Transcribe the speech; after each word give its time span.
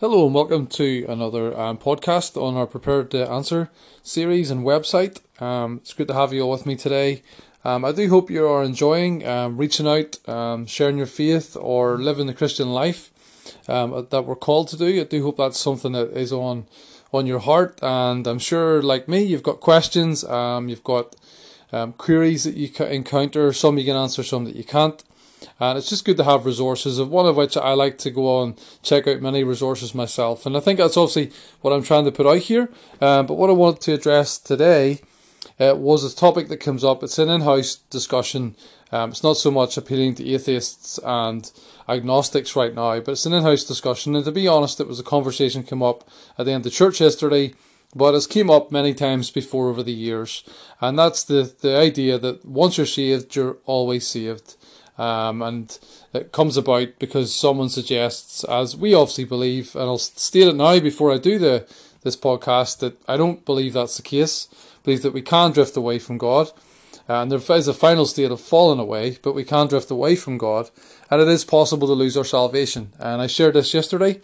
Hello 0.00 0.26
and 0.26 0.32
welcome 0.32 0.68
to 0.68 1.04
another 1.08 1.58
um, 1.58 1.76
podcast 1.76 2.40
on 2.40 2.56
our 2.56 2.68
Prepared 2.68 3.10
to 3.10 3.28
Answer 3.28 3.68
series 4.00 4.48
and 4.48 4.64
website. 4.64 5.18
Um, 5.42 5.78
it's 5.78 5.92
good 5.92 6.06
to 6.06 6.14
have 6.14 6.32
you 6.32 6.42
all 6.42 6.52
with 6.52 6.66
me 6.66 6.76
today. 6.76 7.24
Um, 7.64 7.84
I 7.84 7.90
do 7.90 8.08
hope 8.08 8.30
you 8.30 8.46
are 8.46 8.62
enjoying 8.62 9.26
um, 9.26 9.56
reaching 9.56 9.88
out, 9.88 10.16
um, 10.28 10.66
sharing 10.66 10.98
your 10.98 11.08
faith, 11.08 11.56
or 11.56 11.98
living 11.98 12.28
the 12.28 12.32
Christian 12.32 12.68
life 12.68 13.10
um, 13.66 14.06
that 14.10 14.24
we're 14.24 14.36
called 14.36 14.68
to 14.68 14.76
do. 14.76 15.00
I 15.00 15.02
do 15.02 15.20
hope 15.24 15.38
that's 15.38 15.58
something 15.58 15.90
that 15.90 16.16
is 16.16 16.32
on 16.32 16.68
on 17.12 17.26
your 17.26 17.40
heart, 17.40 17.80
and 17.82 18.24
I'm 18.28 18.38
sure, 18.38 18.80
like 18.80 19.08
me, 19.08 19.24
you've 19.24 19.42
got 19.42 19.58
questions, 19.58 20.22
you've 20.22 20.84
got 20.84 21.16
queries 21.98 22.44
that 22.44 22.54
you 22.54 22.68
encounter. 22.86 23.52
Some 23.52 23.78
you 23.78 23.84
can 23.84 23.96
answer, 23.96 24.22
some 24.22 24.44
that 24.44 24.54
you 24.54 24.62
can't. 24.62 25.02
And 25.60 25.78
it's 25.78 25.88
just 25.88 26.04
good 26.04 26.16
to 26.18 26.24
have 26.24 26.46
resources, 26.46 26.98
of 26.98 27.10
one 27.10 27.26
of 27.26 27.36
which 27.36 27.56
I 27.56 27.72
like 27.74 27.98
to 27.98 28.10
go 28.10 28.38
on 28.38 28.56
check 28.82 29.06
out 29.06 29.20
many 29.20 29.44
resources 29.44 29.94
myself. 29.94 30.46
And 30.46 30.56
I 30.56 30.60
think 30.60 30.78
that's 30.78 30.96
obviously 30.96 31.32
what 31.60 31.72
I'm 31.72 31.82
trying 31.82 32.04
to 32.04 32.12
put 32.12 32.26
out 32.26 32.38
here. 32.38 32.70
Um, 33.00 33.26
but 33.26 33.34
what 33.34 33.50
I 33.50 33.54
wanted 33.54 33.80
to 33.82 33.94
address 33.94 34.38
today 34.38 35.00
uh, 35.60 35.74
was 35.76 36.04
a 36.04 36.14
topic 36.14 36.48
that 36.48 36.58
comes 36.58 36.84
up. 36.84 37.02
It's 37.02 37.18
an 37.18 37.28
in-house 37.28 37.76
discussion. 37.90 38.56
Um, 38.90 39.10
it's 39.10 39.22
not 39.22 39.36
so 39.36 39.50
much 39.50 39.76
appealing 39.76 40.14
to 40.16 40.28
atheists 40.28 40.98
and 41.04 41.50
agnostics 41.88 42.56
right 42.56 42.74
now, 42.74 43.00
but 43.00 43.12
it's 43.12 43.26
an 43.26 43.32
in-house 43.32 43.64
discussion. 43.64 44.14
And 44.14 44.24
to 44.24 44.32
be 44.32 44.48
honest, 44.48 44.80
it 44.80 44.88
was 44.88 45.00
a 45.00 45.04
conversation 45.04 45.62
came 45.62 45.82
up 45.82 46.08
at 46.38 46.46
the 46.46 46.52
end 46.52 46.66
of 46.66 46.72
church 46.72 47.00
yesterday 47.00 47.54
but 47.94 48.14
it's 48.14 48.26
came 48.26 48.50
up 48.50 48.70
many 48.70 48.92
times 48.92 49.30
before 49.30 49.68
over 49.68 49.82
the 49.82 49.92
years, 49.92 50.44
and 50.80 50.98
that's 50.98 51.24
the 51.24 51.54
the 51.60 51.76
idea 51.76 52.18
that 52.18 52.44
once 52.44 52.76
you're 52.76 52.86
saved, 52.86 53.34
you're 53.34 53.56
always 53.64 54.06
saved. 54.06 54.56
Um, 54.98 55.42
and 55.42 55.78
it 56.12 56.32
comes 56.32 56.56
about 56.56 56.98
because 56.98 57.34
someone 57.34 57.68
suggests, 57.68 58.42
as 58.44 58.76
we 58.76 58.94
obviously 58.94 59.24
believe, 59.24 59.74
and 59.74 59.84
I'll 59.84 59.98
state 59.98 60.48
it 60.48 60.56
now 60.56 60.78
before 60.80 61.12
I 61.12 61.18
do 61.18 61.38
the 61.38 61.66
this 62.02 62.16
podcast, 62.16 62.78
that 62.78 62.96
I 63.08 63.16
don't 63.16 63.44
believe 63.44 63.72
that's 63.72 63.96
the 63.96 64.02
case. 64.02 64.48
I 64.52 64.84
believe 64.84 65.02
that 65.02 65.12
we 65.12 65.22
can 65.22 65.52
drift 65.52 65.76
away 65.76 65.98
from 65.98 66.18
God, 66.18 66.50
and 67.06 67.30
there 67.30 67.56
is 67.56 67.68
a 67.68 67.74
final 67.74 68.06
state 68.06 68.30
of 68.30 68.40
falling 68.40 68.78
away, 68.78 69.18
but 69.22 69.34
we 69.34 69.44
can 69.44 69.66
drift 69.68 69.90
away 69.90 70.16
from 70.16 70.38
God, 70.38 70.70
and 71.10 71.20
it 71.20 71.28
is 71.28 71.44
possible 71.44 71.88
to 71.88 71.94
lose 71.94 72.16
our 72.16 72.24
salvation. 72.24 72.92
And 72.98 73.22
I 73.22 73.26
shared 73.26 73.54
this 73.54 73.74
yesterday 73.74 74.20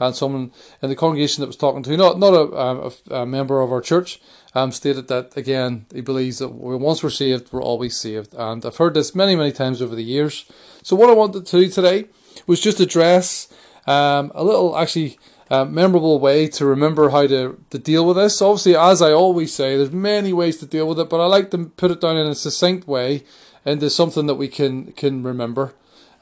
and 0.00 0.14
someone 0.14 0.52
in 0.82 0.88
the 0.88 0.96
congregation 0.96 1.40
that 1.40 1.46
was 1.46 1.56
talking 1.56 1.82
to, 1.82 1.96
not 1.96 2.18
not 2.18 2.34
a, 2.34 2.60
um, 2.60 2.92
a, 3.10 3.14
a 3.14 3.26
member 3.26 3.60
of 3.60 3.72
our 3.72 3.80
church, 3.80 4.20
um, 4.54 4.72
stated 4.72 5.08
that 5.08 5.36
again 5.36 5.86
he 5.94 6.00
believes 6.00 6.38
that 6.38 6.48
once 6.48 7.02
we're 7.02 7.10
saved, 7.10 7.52
we're 7.52 7.62
always 7.62 7.96
saved, 7.96 8.34
and 8.34 8.64
I've 8.64 8.76
heard 8.76 8.94
this 8.94 9.14
many 9.14 9.36
many 9.36 9.52
times 9.52 9.80
over 9.80 9.94
the 9.94 10.04
years. 10.04 10.44
So 10.82 10.96
what 10.96 11.10
I 11.10 11.14
wanted 11.14 11.46
to 11.46 11.60
do 11.60 11.68
today 11.68 12.06
was 12.46 12.60
just 12.60 12.80
address 12.80 13.48
um, 13.86 14.32
a 14.34 14.44
little 14.44 14.76
actually 14.76 15.18
uh, 15.50 15.64
memorable 15.64 16.18
way 16.18 16.48
to 16.48 16.64
remember 16.64 17.10
how 17.10 17.26
to, 17.26 17.58
to 17.70 17.78
deal 17.78 18.06
with 18.06 18.16
this. 18.16 18.40
Obviously, 18.40 18.76
as 18.76 19.02
I 19.02 19.12
always 19.12 19.54
say, 19.54 19.76
there's 19.76 19.92
many 19.92 20.32
ways 20.32 20.58
to 20.58 20.66
deal 20.66 20.88
with 20.88 20.98
it, 20.98 21.10
but 21.10 21.20
I 21.20 21.26
like 21.26 21.50
to 21.50 21.66
put 21.66 21.90
it 21.90 22.00
down 22.00 22.16
in 22.16 22.26
a 22.26 22.34
succinct 22.34 22.88
way 22.88 23.24
into 23.64 23.90
something 23.90 24.26
that 24.26 24.34
we 24.34 24.48
can 24.48 24.92
can 24.92 25.22
remember. 25.22 25.74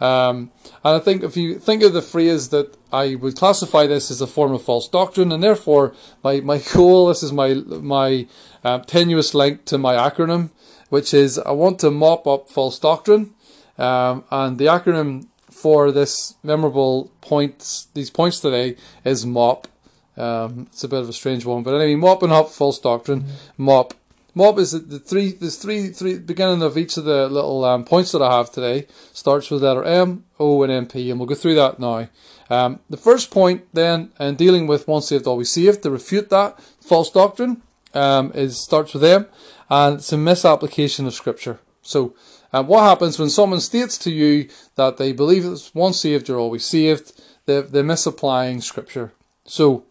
Um, 0.02 0.50
and 0.82 0.96
I 0.96 0.98
think 0.98 1.22
if 1.22 1.36
you 1.36 1.60
think 1.60 1.84
of 1.84 1.92
the 1.92 2.02
phrase 2.02 2.48
that 2.48 2.76
I 2.92 3.14
would 3.14 3.36
classify 3.36 3.86
this 3.86 4.10
as 4.10 4.20
a 4.20 4.26
form 4.26 4.52
of 4.52 4.60
false 4.62 4.88
doctrine, 4.88 5.30
and 5.30 5.40
therefore 5.40 5.94
my, 6.24 6.40
my 6.40 6.58
goal, 6.74 7.06
this 7.06 7.22
is 7.22 7.32
my 7.32 7.54
my 7.54 8.26
uh, 8.64 8.80
tenuous 8.80 9.32
link 9.32 9.64
to 9.66 9.78
my 9.78 9.94
acronym, 9.94 10.50
which 10.88 11.14
is 11.14 11.38
I 11.38 11.52
want 11.52 11.78
to 11.80 11.90
mop 11.92 12.26
up 12.26 12.50
false 12.50 12.80
doctrine, 12.80 13.34
um, 13.78 14.24
and 14.32 14.58
the 14.58 14.66
acronym 14.66 15.28
for 15.48 15.92
this 15.92 16.34
memorable 16.42 17.12
points, 17.20 17.86
these 17.94 18.10
points 18.10 18.40
today, 18.40 18.74
is 19.04 19.24
MOP. 19.24 19.68
Um, 20.16 20.66
it's 20.72 20.82
a 20.82 20.88
bit 20.88 21.00
of 21.00 21.08
a 21.08 21.12
strange 21.12 21.46
one, 21.46 21.62
but 21.62 21.74
anyway, 21.76 21.94
mopping 21.94 22.32
up 22.32 22.50
false 22.50 22.80
doctrine, 22.80 23.22
mm-hmm. 23.22 23.64
MOP. 23.64 23.94
MOP 24.34 24.58
is 24.58 24.72
the 24.72 24.98
three. 24.98 25.32
There's 25.32 25.56
three, 25.56 25.88
three 25.88 26.18
beginning 26.18 26.62
of 26.62 26.78
each 26.78 26.96
of 26.96 27.04
the 27.04 27.28
little 27.28 27.64
um, 27.64 27.84
points 27.84 28.12
that 28.12 28.22
I 28.22 28.36
have 28.36 28.50
today 28.50 28.86
starts 29.12 29.50
with 29.50 29.62
letter 29.62 29.84
M, 29.84 30.24
O, 30.40 30.62
and 30.62 30.88
MP, 30.88 31.10
and 31.10 31.18
we'll 31.18 31.28
go 31.28 31.34
through 31.34 31.56
that 31.56 31.78
now. 31.78 32.08
Um, 32.48 32.80
the 32.88 32.96
first 32.96 33.30
point, 33.30 33.64
then, 33.72 34.10
and 34.18 34.38
dealing 34.38 34.66
with 34.66 34.88
once 34.88 35.08
saved, 35.08 35.26
always 35.26 35.50
saved, 35.50 35.82
to 35.82 35.90
refute 35.90 36.30
that 36.30 36.58
false 36.80 37.10
doctrine, 37.10 37.62
um, 37.94 38.32
is 38.34 38.62
starts 38.62 38.94
with 38.94 39.04
M, 39.04 39.26
and 39.68 39.96
it's 39.96 40.12
a 40.12 40.18
misapplication 40.18 41.06
of 41.06 41.14
Scripture. 41.14 41.60
So, 41.82 42.14
um, 42.54 42.66
what 42.66 42.84
happens 42.84 43.18
when 43.18 43.30
someone 43.30 43.60
states 43.60 43.98
to 43.98 44.10
you 44.10 44.48
that 44.76 44.96
they 44.96 45.12
believe 45.12 45.44
it's 45.44 45.74
once 45.74 46.00
saved, 46.00 46.28
you're 46.28 46.38
always 46.38 46.64
saved? 46.64 47.20
They're, 47.44 47.62
they're 47.62 47.82
misapplying 47.82 48.60
Scripture. 48.60 49.12
So, 49.44 49.84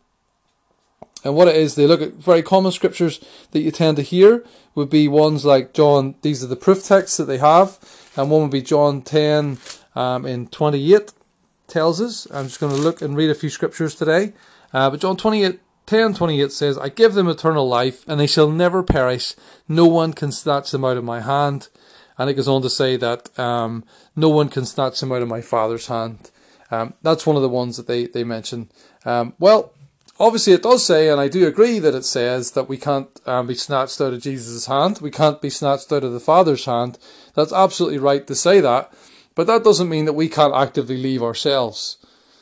and 1.24 1.36
what 1.36 1.48
it 1.48 1.56
is, 1.56 1.76
they 1.76 1.88
look 1.88 2.02
at 2.02 2.14
very 2.14 2.42
common 2.42 2.72
scriptures 2.72 3.20
that 3.52 3.62
you 3.62 3.72
tend 3.72 3.98
to 3.98 4.04
hear 4.04 4.44
would 4.74 4.90
be 4.90 5.08
ones 5.08 5.46
like 5.46 5.74
John, 5.74 6.16
these 6.22 6.44
are 6.44 6.48
the 6.48 6.56
proof 6.56 6.84
texts 6.84 7.18
that 7.18 7.26
they 7.26 7.38
have, 7.38 7.78
and 8.16 8.30
one 8.30 8.42
would 8.44 8.52
be 8.52 8.62
John 8.62 9.02
10 9.02 9.58
um, 9.96 10.26
in 10.26 10.48
28 10.48 11.12
tells 11.68 12.02
us. 12.02 12.28
I'm 12.32 12.46
just 12.46 12.60
going 12.60 12.76
to 12.76 12.82
look 12.82 13.02
and 13.02 13.16
read 13.16 13.30
a 13.30 13.36
few 13.36 13.50
scriptures 13.50 13.96
today. 13.96 14.34
Uh, 14.74 14.90
but 14.90 15.00
John 15.00 15.18
28, 15.18 15.60
10 15.86 16.14
28 16.14 16.52
says, 16.52 16.78
I 16.78 16.90
give 16.90 17.14
them 17.14 17.28
eternal 17.28 17.68
life, 17.68 18.08
and 18.08 18.20
they 18.20 18.28
shall 18.28 18.50
never 18.50 18.84
perish. 18.84 19.34
No 19.68 19.86
one 19.88 20.14
can 20.14 20.32
snatch 20.32 20.72
them 20.72 20.86
out 20.86 20.98
of 20.98 21.04
my 21.04 21.22
hand. 21.22 21.70
And 22.18 22.30
it 22.30 22.36
goes 22.36 22.48
on 22.48 22.62
to 22.62 22.70
say 22.70 22.98
that 22.98 23.38
um, 23.40 23.84
no 24.16 24.30
one 24.30 24.50
can 24.50 24.66
snatch 24.66 25.00
them 25.00 25.12
out 25.12 25.22
of 25.22 25.28
my 25.28 25.42
Father's 25.42 25.88
hand. 25.88 26.30
Um, 26.70 26.94
that's 27.02 27.26
one 27.26 27.36
of 27.36 27.42
the 27.42 27.50
ones 27.50 27.78
that 27.78 27.88
they, 27.88 28.06
they 28.06 28.24
mention. 28.24 28.70
Um, 29.06 29.34
well, 29.40 29.74
Obviously, 30.22 30.54
it 30.54 30.62
does 30.62 30.86
say, 30.86 31.10
and 31.10 31.20
I 31.20 31.28
do 31.28 31.48
agree 31.48 31.80
that 31.80 31.96
it 31.96 32.06
says 32.06 32.52
that 32.52 32.70
we 32.70 32.78
can't 32.78 33.10
um, 33.26 33.48
be 33.48 33.56
snatched 33.56 34.00
out 34.00 34.14
of 34.14 34.22
Jesus' 34.22 34.68
hand. 34.68 35.00
We 35.02 35.10
can't 35.10 35.42
be 35.42 35.50
snatched 35.50 35.92
out 35.92 36.04
of 36.04 36.14
the 36.14 36.20
Father's 36.20 36.66
hand. 36.66 37.00
That's 37.34 37.52
absolutely 37.52 37.98
right 37.98 38.28
to 38.28 38.36
say 38.36 38.60
that. 38.60 38.94
But 39.34 39.48
that 39.48 39.64
doesn't 39.64 39.90
mean 39.90 40.06
that 40.06 40.14
we 40.14 40.30
can't 40.30 40.54
actively 40.54 40.98
leave 40.98 41.24
ourselves. 41.24 41.98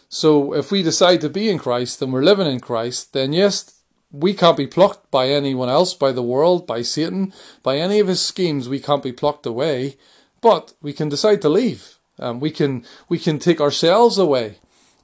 So 0.09 0.53
if 0.53 0.71
we 0.71 0.83
decide 0.83 1.21
to 1.21 1.29
be 1.29 1.49
in 1.49 1.57
Christ 1.57 2.01
and 2.01 2.11
we're 2.11 2.21
living 2.21 2.47
in 2.47 2.59
Christ, 2.59 3.13
then 3.13 3.31
yes, 3.31 3.81
we 4.11 4.33
can't 4.33 4.57
be 4.57 4.67
plucked 4.67 5.09
by 5.09 5.29
anyone 5.29 5.69
else, 5.69 5.93
by 5.93 6.11
the 6.11 6.21
world, 6.21 6.67
by 6.67 6.81
Satan, 6.81 7.31
by 7.63 7.77
any 7.77 7.99
of 7.99 8.09
his 8.09 8.19
schemes. 8.19 8.67
We 8.67 8.81
can't 8.81 9.03
be 9.03 9.13
plucked 9.13 9.45
away, 9.45 9.95
but 10.41 10.73
we 10.81 10.91
can 10.91 11.07
decide 11.07 11.41
to 11.43 11.49
leave. 11.49 11.97
Um, 12.19 12.41
we 12.41 12.51
can 12.51 12.83
we 13.07 13.17
can 13.17 13.39
take 13.39 13.61
ourselves 13.61 14.17
away 14.17 14.57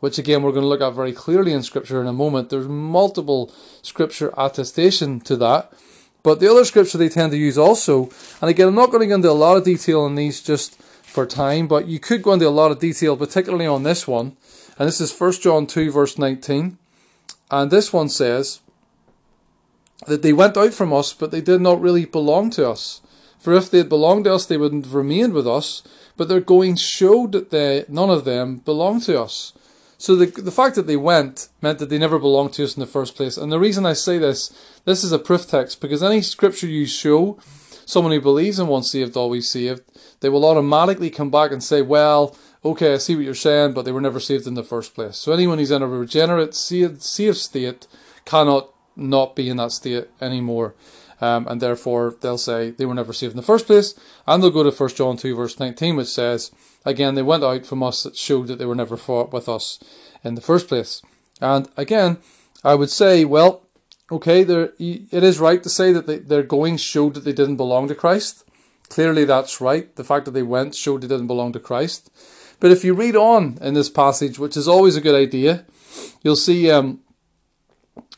which 0.06 0.20
again 0.20 0.44
we're 0.44 0.52
going 0.52 0.62
to 0.62 0.68
look 0.68 0.82
at 0.82 0.94
very 0.94 1.12
clearly 1.12 1.52
in 1.52 1.64
Scripture 1.64 2.00
in 2.00 2.06
a 2.06 2.14
moment. 2.14 2.52
There's 2.52 2.68
multiple 2.68 3.52
Scripture 3.82 4.32
attestation 4.38 5.20
to 5.22 5.36
that. 5.38 5.74
But 6.22 6.40
the 6.40 6.48
other 6.48 6.64
Scripture 6.64 7.00
they 7.00 7.10
tend 7.10 7.32
to 7.32 7.40
use 7.40 7.58
also, 7.58 8.12
and 8.40 8.48
again, 8.48 8.68
I'm 8.68 8.76
not 8.76 8.92
going 8.92 9.02
to 9.02 9.08
go 9.08 9.16
into 9.16 9.32
a 9.32 9.34
lot 9.34 9.58
of 9.58 9.64
detail 9.64 10.02
on 10.02 10.14
these 10.14 10.44
just 10.44 10.80
for 10.80 11.26
time, 11.26 11.68
but 11.68 11.88
you 11.88 11.98
could 11.98 12.22
go 12.22 12.34
into 12.34 12.48
a 12.48 12.50
lot 12.50 12.70
of 12.70 12.78
detail, 12.78 13.18
particularly 13.18 13.66
on 13.66 13.82
this 13.82 14.08
one. 14.08 14.38
And 14.78 14.88
this 14.88 15.02
is 15.02 15.20
1 15.20 15.32
John 15.42 15.66
2, 15.66 15.92
verse 15.92 16.20
19. 16.20 16.78
And 17.50 17.72
this 17.72 17.92
one 17.92 18.10
says 18.10 18.60
that 20.06 20.22
they 20.22 20.34
went 20.34 20.56
out 20.56 20.76
from 20.76 20.94
us, 20.94 21.14
but 21.14 21.32
they 21.32 21.42
did 21.42 21.62
not 21.62 21.82
really 21.82 22.06
belong 22.06 22.52
to 22.52 22.70
us. 22.70 23.02
For 23.40 23.54
if 23.54 23.72
they 23.72 23.80
had 23.80 23.90
belonged 23.90 24.26
to 24.26 24.36
us, 24.36 24.46
they 24.46 24.58
wouldn't 24.58 24.86
have 24.86 24.94
remained 24.94 25.34
with 25.34 25.48
us. 25.48 25.82
But 26.16 26.28
their 26.28 26.42
going 26.42 26.76
showed 26.76 27.32
that 27.32 27.50
they, 27.50 27.86
none 27.90 28.12
of 28.12 28.24
them 28.24 28.58
belonged 28.58 29.02
to 29.04 29.20
us. 29.20 29.54
So 29.98 30.16
the 30.16 30.26
the 30.26 30.52
fact 30.52 30.76
that 30.76 30.88
they 30.88 30.98
went 30.98 31.50
meant 31.62 31.80
that 31.80 31.90
they 31.90 31.98
never 31.98 32.20
belonged 32.20 32.54
to 32.54 32.64
us 32.64 32.76
in 32.76 32.82
the 32.82 32.88
first 32.88 33.16
place. 33.16 33.38
And 33.38 33.52
the 33.52 33.60
reason 33.60 33.86
I 33.86 33.94
say 33.94 34.18
this, 34.18 34.52
this 34.86 35.04
is 35.04 35.12
a 35.12 35.20
proof 35.20 35.48
text 35.48 35.82
because 35.82 36.04
any 36.04 36.22
scripture 36.22 36.68
you 36.68 36.86
show 36.86 37.40
someone 37.86 38.12
who 38.12 38.22
believes 38.22 38.60
in 38.60 38.68
once 38.68 38.92
saved, 38.92 39.16
always 39.16 39.50
saved, 39.50 39.82
they 40.20 40.30
will 40.30 40.46
automatically 40.46 41.10
come 41.10 41.30
back 41.30 41.52
and 41.52 41.64
say, 41.64 41.82
well, 41.82 42.36
okay, 42.64 42.96
I 42.96 42.98
see 42.98 43.16
what 43.16 43.26
you're 43.26 43.36
saying, 43.36 43.74
but 43.74 43.86
they 43.86 43.92
were 43.92 44.02
never 44.02 44.20
saved 44.20 44.48
in 44.48 44.56
the 44.56 44.64
first 44.64 44.96
place. 44.96 45.18
So 45.18 45.32
anyone 45.32 45.60
who's 45.60 45.72
in 45.72 45.84
a 45.84 45.88
regenerate, 45.88 46.56
saved, 46.56 47.04
saved 47.04 47.38
state 47.38 47.88
cannot 48.26 48.70
not 48.96 49.36
be 49.36 49.50
in 49.50 49.58
that 49.58 49.72
state 49.72 50.08
anymore. 50.20 50.74
Um, 51.22 51.47
and 51.47 51.62
therefore 51.62 52.16
they'll 52.22 52.38
say 52.38 52.72
they 52.72 52.85
were 52.85 52.94
never 52.94 53.14
saved 53.14 53.32
in 53.32 53.38
the 53.38 53.44
first 53.44 53.67
place. 53.67 53.96
And 54.28 54.41
they'll 54.41 54.52
go 54.52 54.64
to 54.64 54.72
1 54.72 54.90
John 54.91 55.17
2, 55.17 55.35
verse 55.35 55.59
19, 55.59 55.96
which 55.96 56.08
says, 56.08 56.52
Again, 56.85 57.16
they 57.16 57.22
went 57.22 57.44
out 57.44 57.66
from 57.66 57.82
us 57.84 58.03
that 58.03 58.16
showed 58.16 58.47
that 58.47 58.59
they 58.59 58.66
were 58.66 58.76
never 58.76 58.97
fought 58.97 59.34
with 59.34 59.50
us 59.50 59.79
in 60.23 60.35
the 60.35 60.41
first 60.41 60.67
place. 60.67 61.02
And 61.41 61.67
again, 61.78 62.17
I 62.64 62.76
would 62.76 62.90
say, 62.90 63.26
well, 63.26 63.64
okay, 64.12 64.41
it 64.41 65.23
is 65.23 65.40
right 65.40 65.62
to 65.64 65.70
say 65.70 65.91
that 65.91 66.08
they, 66.08 66.20
their 66.20 66.44
going 66.44 66.78
showed 66.78 67.14
that 67.16 67.23
they 67.23 67.34
didn't 67.34 67.58
belong 67.58 67.88
to 67.88 67.96
Christ. 67.96 68.44
Clearly, 68.90 69.26
that's 69.26 69.62
right. 69.62 69.96
The 69.96 70.03
fact 70.03 70.26
that 70.26 70.32
they 70.32 70.44
went 70.44 70.76
showed 70.76 71.02
they 71.02 71.08
didn't 71.08 71.28
belong 71.28 71.53
to 71.53 71.59
Christ. 71.59 72.12
But 72.59 72.72
if 72.72 72.84
you 72.84 72.94
read 72.94 73.16
on 73.16 73.58
in 73.62 73.73
this 73.73 73.90
passage, 73.90 74.40
which 74.40 74.56
is 74.56 74.67
always 74.67 74.96
a 74.96 75.02
good 75.02 75.16
idea, 75.16 75.66
you'll 76.23 76.35
see 76.35 76.70
um, 76.70 77.02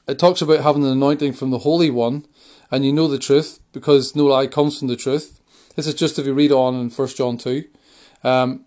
it 0.07 0.19
talks 0.19 0.41
about 0.41 0.61
having 0.61 0.83
an 0.83 0.91
anointing 0.91 1.33
from 1.33 1.51
the 1.51 1.59
Holy 1.59 1.89
One, 1.89 2.25
and 2.71 2.85
you 2.85 2.91
know 2.93 3.07
the 3.07 3.19
truth 3.19 3.59
because 3.71 4.15
no 4.15 4.25
lie 4.25 4.47
comes 4.47 4.79
from 4.79 4.87
the 4.87 4.95
truth. 4.95 5.39
This 5.75 5.87
is 5.87 5.93
just 5.93 6.17
if 6.17 6.25
you 6.25 6.33
read 6.33 6.51
on 6.51 6.75
in 6.75 6.89
First 6.89 7.17
John 7.17 7.37
two. 7.37 7.65
Um, 8.23 8.65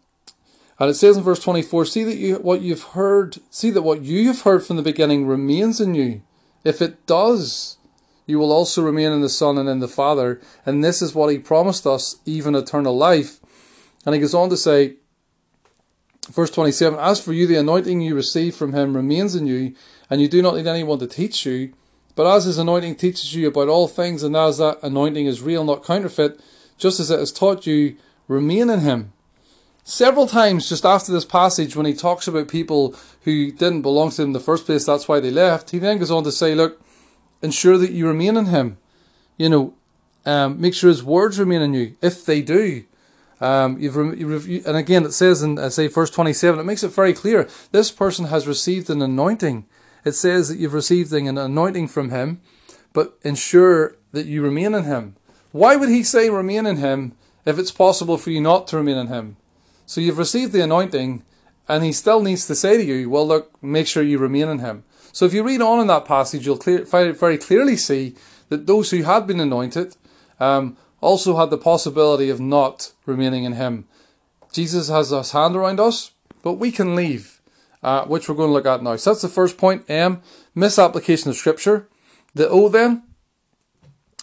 And 0.79 0.89
it 0.89 0.95
says 0.95 1.19
in 1.19 1.23
verse 1.23 1.41
24, 1.41 1.85
see 1.85 2.05
that 2.05 2.17
you, 2.17 2.37
what 2.37 2.63
you've 2.63 2.83
heard, 2.95 3.37
see 3.51 3.69
that 3.71 3.83
what 3.83 4.01
you 4.01 4.27
have 4.29 4.43
heard 4.43 4.65
from 4.65 4.77
the 4.77 4.83
beginning 4.83 5.27
remains 5.27 5.79
in 5.79 5.95
you. 5.95 6.23
If 6.65 6.81
it 6.81 7.05
does, 7.05 7.77
you 8.27 8.39
will 8.39 8.51
also 8.51 8.81
remain 8.83 9.13
in 9.13 9.21
the 9.21 9.29
Son 9.29 9.59
and 9.59 9.69
in 9.69 9.81
the 9.81 9.89
Father. 9.89 10.41
And 10.65 10.83
this 10.83 11.03
is 11.03 11.15
what 11.15 11.31
he 11.31 11.39
promised 11.39 11.87
us, 11.87 12.17
even 12.25 12.55
eternal 12.55 12.97
life. 12.97 13.41
And 14.07 14.15
he 14.15 14.21
goes 14.23 14.33
on 14.33 14.49
to 14.49 14.57
say, 14.57 14.95
verse 16.31 16.51
27, 16.51 16.99
As 16.99 17.21
for 17.21 17.35
you, 17.35 17.47
the 17.47 17.57
anointing 17.57 18.01
you 18.01 18.15
receive 18.15 18.55
from 18.55 18.73
him 18.73 18.97
remains 18.97 19.35
in 19.35 19.47
you, 19.47 19.75
and 20.09 20.23
you 20.23 20.29
do 20.29 20.41
not 20.41 20.57
need 20.57 20.67
anyone 20.67 20.99
to 21.01 21.07
teach 21.07 21.45
you. 21.45 21.75
But 22.21 22.37
as 22.37 22.45
his 22.45 22.59
anointing 22.59 22.97
teaches 22.97 23.35
you 23.35 23.49
about 23.49 23.71
all 23.71 23.89
things, 23.89 24.23
and 24.23 24.37
as 24.37 24.59
that 24.59 24.79
anointing 24.83 25.25
is 25.25 25.41
real, 25.41 25.65
not 25.65 25.83
counterfeit, 25.83 26.39
just 26.77 27.01
as 27.01 27.11
it 27.11 27.19
has 27.19 27.33
taught 27.33 27.67
you, 27.67 27.97
remain 28.29 28.69
in 28.69 28.81
him. 28.81 29.15
Several 29.85 30.27
times 30.27 30.69
just 30.69 30.85
after 30.85 31.13
this 31.13 31.25
passage, 31.25 31.75
when 31.75 31.87
he 31.87 31.95
talks 31.95 32.29
about 32.29 32.47
people 32.47 32.95
who 33.23 33.51
didn't 33.51 33.81
belong 33.81 34.11
to 34.11 34.21
him 34.21 34.29
in 34.29 34.33
the 34.35 34.39
first 34.39 34.67
place, 34.67 34.85
that's 34.85 35.09
why 35.09 35.19
they 35.19 35.31
left, 35.31 35.71
he 35.71 35.79
then 35.79 35.97
goes 35.97 36.11
on 36.11 36.23
to 36.25 36.31
say, 36.31 36.55
Look, 36.55 36.83
ensure 37.41 37.79
that 37.79 37.93
you 37.93 38.07
remain 38.07 38.37
in 38.37 38.45
him. 38.45 38.77
You 39.39 39.49
know, 39.49 39.75
um, 40.27 40.61
make 40.61 40.75
sure 40.75 40.91
his 40.91 41.03
words 41.03 41.39
remain 41.39 41.63
in 41.63 41.73
you. 41.73 41.97
If 42.03 42.27
they 42.27 42.43
do, 42.43 42.85
um, 43.41 43.81
you've, 43.81 43.97
you've, 43.97 44.67
and 44.67 44.77
again, 44.77 45.07
it 45.07 45.13
says 45.13 45.43
in, 45.43 45.59
uh, 45.59 45.71
say, 45.71 45.87
verse 45.87 46.11
27, 46.11 46.61
it 46.61 46.65
makes 46.65 46.83
it 46.83 46.89
very 46.89 47.15
clear 47.15 47.49
this 47.73 47.91
person 47.91 48.27
has 48.27 48.47
received 48.47 48.91
an 48.91 49.01
anointing. 49.01 49.65
It 50.05 50.13
says 50.13 50.49
that 50.49 50.59
you've 50.59 50.75
received 50.75 51.13
an 51.13 51.37
anointing 51.37 51.89
from 51.89 52.11
him, 52.11 52.41
but 52.93 53.19
ensure 53.23 53.97
that 54.13 54.27
you 54.27 54.43
remain 54.43 54.75
in 54.75 54.85
him. 54.85 55.17
Why 55.53 55.77
would 55.77 55.89
he 55.89 56.03
say 56.03 56.31
remain 56.31 56.67
in 56.67 56.77
him 56.77 57.13
if 57.45 57.59
it's 57.59 57.73
possible 57.73 58.17
for 58.17 58.31
you 58.31 58.41
not 58.41 58.67
to 58.69 58.77
remain 58.77 58.97
in 58.97 59.07
him? 59.09 59.37
So 59.87 60.01
you've 60.01 60.19
received 60.19 60.53
the 60.53 60.63
anointing, 60.63 61.25
and 61.69 61.85
he 61.85 61.93
still 61.93 62.23
needs 62.23 62.47
to 62.47 62.55
say 62.55 62.77
to 62.77 62.85
you, 62.85 63.11
well, 63.11 63.27
look, 63.27 63.63
make 63.63 63.87
sure 63.87 64.03
you 64.03 64.19
remain 64.19 64.49
in 64.49 64.61
him. 64.61 64.85
So 65.13 65.25
if 65.25 65.35
you 65.35 65.43
read 65.43 65.61
on 65.61 65.81
in 65.81 65.89
that 65.89 66.05
passage, 66.05 66.47
you'll 66.47 66.57
clear, 66.57 66.85
very 66.85 67.39
clearly 67.39 67.77
see 67.77 68.15
that 68.49 68.67
those 68.67 68.91
who 68.91 69.03
had 69.03 69.27
been 69.27 69.41
anointed 69.41 69.97
um, 70.39 70.77
also 71.01 71.37
had 71.37 71.51
the 71.51 71.59
possibility 71.59 72.31
of 72.31 72.41
not 72.41 72.93
remaining 73.07 73.45
in 73.45 73.55
him. 73.55 73.87
Jesus 74.53 74.89
has 74.89 75.11
his 75.11 75.33
hand 75.33 75.57
around 75.57 75.81
us, 75.81 76.13
but 76.43 76.55
we 76.55 76.71
can 76.71 76.95
leave, 76.95 77.40
uh, 77.83 78.05
which 78.05 78.29
we're 78.29 78.35
going 78.35 78.49
to 78.49 78.53
look 78.53 78.67
at 78.67 78.83
now. 78.83 78.97
So 78.97 79.11
that's 79.11 79.23
the 79.23 79.29
first 79.29 79.59
point. 79.59 79.89
M, 79.89 80.23
misapplication 80.55 81.31
of 81.31 81.37
scripture. 81.37 81.89
The 82.35 82.49
O 82.49 82.69
then, 82.69 83.03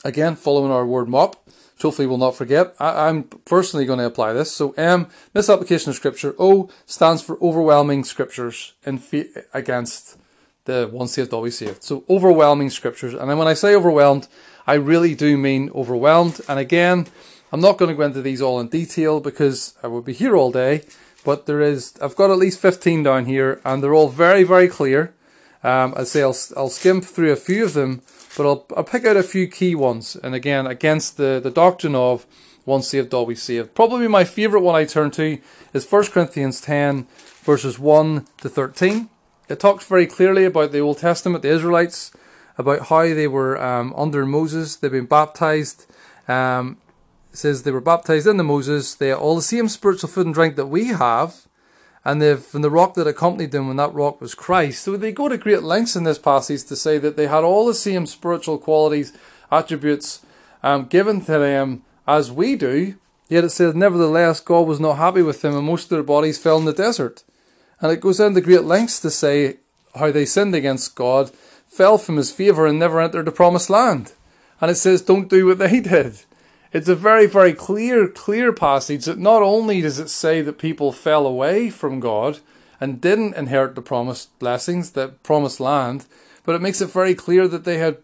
again, 0.04 0.36
following 0.36 0.72
our 0.72 0.86
word 0.86 1.10
mop, 1.10 1.46
which 1.46 1.82
hopefully 1.82 2.08
we'll 2.08 2.18
not 2.18 2.36
forget. 2.36 2.74
I, 2.80 3.10
am 3.10 3.24
personally 3.24 3.86
going 3.86 4.00
to 4.00 4.06
apply 4.06 4.34
this. 4.34 4.52
So 4.52 4.72
M, 4.72 5.08
misapplication 5.34 5.90
of 5.90 5.96
scripture. 5.96 6.36
O 6.40 6.70
stands 6.86 7.22
for 7.22 7.38
overwhelming 7.42 8.04
scriptures 8.04 8.74
in 8.86 9.00
fe- 9.00 9.30
against 9.54 10.18
the 10.66 10.88
one 10.92 11.08
saved, 11.08 11.34
always 11.34 11.58
saved. 11.58 11.84
So 11.84 12.04
overwhelming 12.10 12.70
scriptures. 12.70 13.14
And 13.14 13.30
then 13.30 13.38
when 13.38 13.48
I 13.48 13.54
say 13.54 13.76
overwhelmed, 13.76 14.28
I 14.68 14.74
really 14.74 15.16
do 15.16 15.38
mean 15.38 15.72
overwhelmed. 15.74 16.42
And 16.48 16.60
again, 16.60 17.08
I'm 17.52 17.62
not 17.62 17.78
going 17.78 17.90
to 17.90 17.96
go 17.96 18.04
into 18.04 18.22
these 18.22 18.42
all 18.42 18.60
in 18.60 18.68
detail 18.68 19.20
because 19.20 19.76
I 19.82 19.88
would 19.88 20.04
be 20.04 20.14
here 20.14 20.36
all 20.36 20.52
day. 20.52 20.84
But 21.28 21.46
there 21.46 21.60
is, 21.60 21.94
I've 22.02 22.16
got 22.16 22.32
at 22.32 22.38
least 22.38 22.58
15 22.62 23.04
down 23.04 23.26
here, 23.26 23.60
and 23.66 23.84
they're 23.84 23.94
all 23.94 24.08
very, 24.08 24.44
very 24.46 24.70
clear. 24.70 25.14
Um, 25.62 25.94
I 25.98 26.06
say 26.06 26.22
I'll, 26.22 26.38
I'll 26.56 26.70
skim 26.70 27.02
through 27.02 27.34
a 27.34 27.36
few 27.36 27.66
of 27.66 27.74
them, 27.74 28.02
but 28.38 28.48
I'll, 28.48 28.66
I'll 28.78 28.86
pick 28.86 29.06
out 29.06 29.18
a 29.18 29.24
few 29.24 29.46
key 29.50 29.76
ones. 29.76 30.16
And 30.16 30.34
again, 30.34 30.66
against 30.66 31.18
the, 31.18 31.42
the 31.44 31.52
doctrine 31.52 31.96
of 31.96 32.26
once 32.66 32.88
saved, 32.88 33.14
always 33.14 33.44
saved. 33.44 33.76
Probably 33.76 34.08
my 34.08 34.24
favourite 34.24 34.64
one 34.64 34.76
I 34.76 34.86
turn 34.86 35.12
to 35.12 35.38
is 35.74 35.92
1 35.92 36.06
Corinthians 36.06 36.62
10, 36.62 37.06
verses 37.44 37.78
1 37.78 38.26
to 38.38 38.48
13. 38.48 39.10
It 39.50 39.60
talks 39.60 39.86
very 39.86 40.08
clearly 40.08 40.46
about 40.46 40.72
the 40.72 40.80
Old 40.80 41.00
Testament, 41.00 41.42
the 41.42 41.50
Israelites, 41.50 42.14
about 42.58 42.88
how 42.88 43.04
they 43.04 43.28
were 43.28 43.62
um, 43.62 43.94
under 43.98 44.26
Moses, 44.26 44.78
they've 44.78 44.90
been 44.90 45.06
baptized. 45.06 45.88
Um, 46.30 46.78
says 47.38 47.64
they 47.64 47.72
were 47.72 47.82
baptized 47.82 48.28
in 48.28 48.38
the 48.38 48.44
Moses. 48.44 48.96
They 48.96 49.10
had 49.10 49.18
all 49.18 49.36
the 49.36 49.42
same 49.42 49.70
spiritual 49.70 50.10
food 50.10 50.26
and 50.26 50.34
drink 50.34 50.56
that 50.56 50.66
we 50.68 50.88
have, 50.88 51.48
and 52.04 52.22
they've 52.22 52.40
from 52.40 52.64
the 52.64 52.70
rock 52.70 52.96
that 52.96 53.08
accompanied 53.08 53.52
them 53.52 53.68
when 53.68 53.78
that 53.78 53.94
rock 53.94 54.20
was 54.20 54.36
Christ. 54.36 54.84
So 54.84 54.98
they 54.98 55.12
go 55.12 55.30
to 55.30 55.38
great 55.38 55.64
lengths 55.64 55.96
in 55.96 56.04
this 56.04 56.18
passage 56.18 56.64
to 56.66 56.76
say 56.76 56.98
that 56.98 57.16
they 57.16 57.28
had 57.28 57.44
all 57.44 57.66
the 57.66 57.74
same 57.74 58.06
spiritual 58.06 58.58
qualities, 58.58 59.14
attributes 59.52 60.26
um, 60.64 60.86
given 60.86 61.22
to 61.22 61.40
them 61.40 61.84
as 62.08 62.32
we 62.32 62.56
do. 62.56 62.96
Yet 63.30 63.44
it 63.44 63.50
says, 63.50 63.76
nevertheless, 63.76 64.40
God 64.40 64.68
was 64.68 64.80
not 64.80 64.98
happy 64.98 65.22
with 65.22 65.42
them, 65.42 65.56
and 65.56 65.66
most 65.66 65.86
of 65.86 65.90
their 65.90 66.04
bodies 66.04 66.40
fell 66.40 66.58
in 66.58 66.66
the 66.66 66.74
desert. 66.74 67.24
And 67.82 67.92
it 67.92 68.02
goes 68.02 68.20
into 68.20 68.42
great 68.42 68.64
lengths 68.64 69.00
to 69.02 69.12
say 69.12 69.58
how 69.96 70.12
they 70.12 70.26
sinned 70.26 70.56
against 70.56 70.96
God, 70.96 71.32
fell 71.68 71.98
from 71.98 72.18
his 72.18 72.32
favour, 72.32 72.66
and 72.66 72.80
never 72.80 73.02
entered 73.02 73.26
the 73.26 73.32
promised 73.32 73.70
land. 73.70 74.14
And 74.62 74.72
it 74.72 74.76
says, 74.76 75.02
don't 75.02 75.30
do 75.30 75.46
what 75.46 75.60
they 75.60 75.80
did. 75.82 76.24
It's 76.74 76.90
a 76.90 76.96
very, 76.96 77.28
very 77.28 77.54
clear, 77.54 78.08
clear 78.08 78.52
passage 78.52 79.06
that 79.06 79.18
not 79.18 79.42
only 79.42 79.82
does 79.82 80.00
it 80.00 80.10
say 80.10 80.42
that 80.42 80.58
people 80.58 80.92
fell 80.92 81.26
away 81.26 81.70
from 81.70 82.00
God 82.00 82.40
and 82.80 83.02
didn't 83.02 83.36
inherit 83.36 83.76
the 83.76 83.82
promised 83.82 84.38
blessings, 84.40 84.92
the 84.92 85.10
promised 85.24 85.60
land, 85.60 86.06
but 86.44 86.56
it 86.56 86.62
makes 86.62 86.82
it 86.82 86.92
very 86.92 87.16
clear 87.16 87.48
that 87.48 87.64
they 87.64 87.78
had 87.78 87.98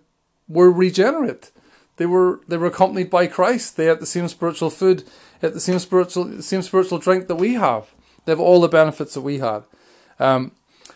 were 0.47 0.71
regenerate. 0.71 1.51
They 1.97 2.05
were 2.05 2.41
they 2.47 2.57
were 2.57 2.67
accompanied 2.67 3.09
by 3.09 3.27
Christ. 3.27 3.77
They 3.77 3.85
had 3.85 3.99
the 3.99 4.05
same 4.05 4.27
spiritual 4.27 4.69
food, 4.69 5.03
had 5.41 5.53
the 5.53 5.59
same 5.59 5.79
spiritual 5.79 6.41
same 6.41 6.61
spiritual 6.61 6.99
drink 6.99 7.27
that 7.27 7.35
we 7.35 7.53
have. 7.53 7.93
They 8.25 8.31
have 8.31 8.39
all 8.39 8.61
the 8.61 8.67
benefits 8.67 9.13
that 9.13 9.21
we 9.21 9.39
had. 9.39 9.63
Um, 10.19 10.51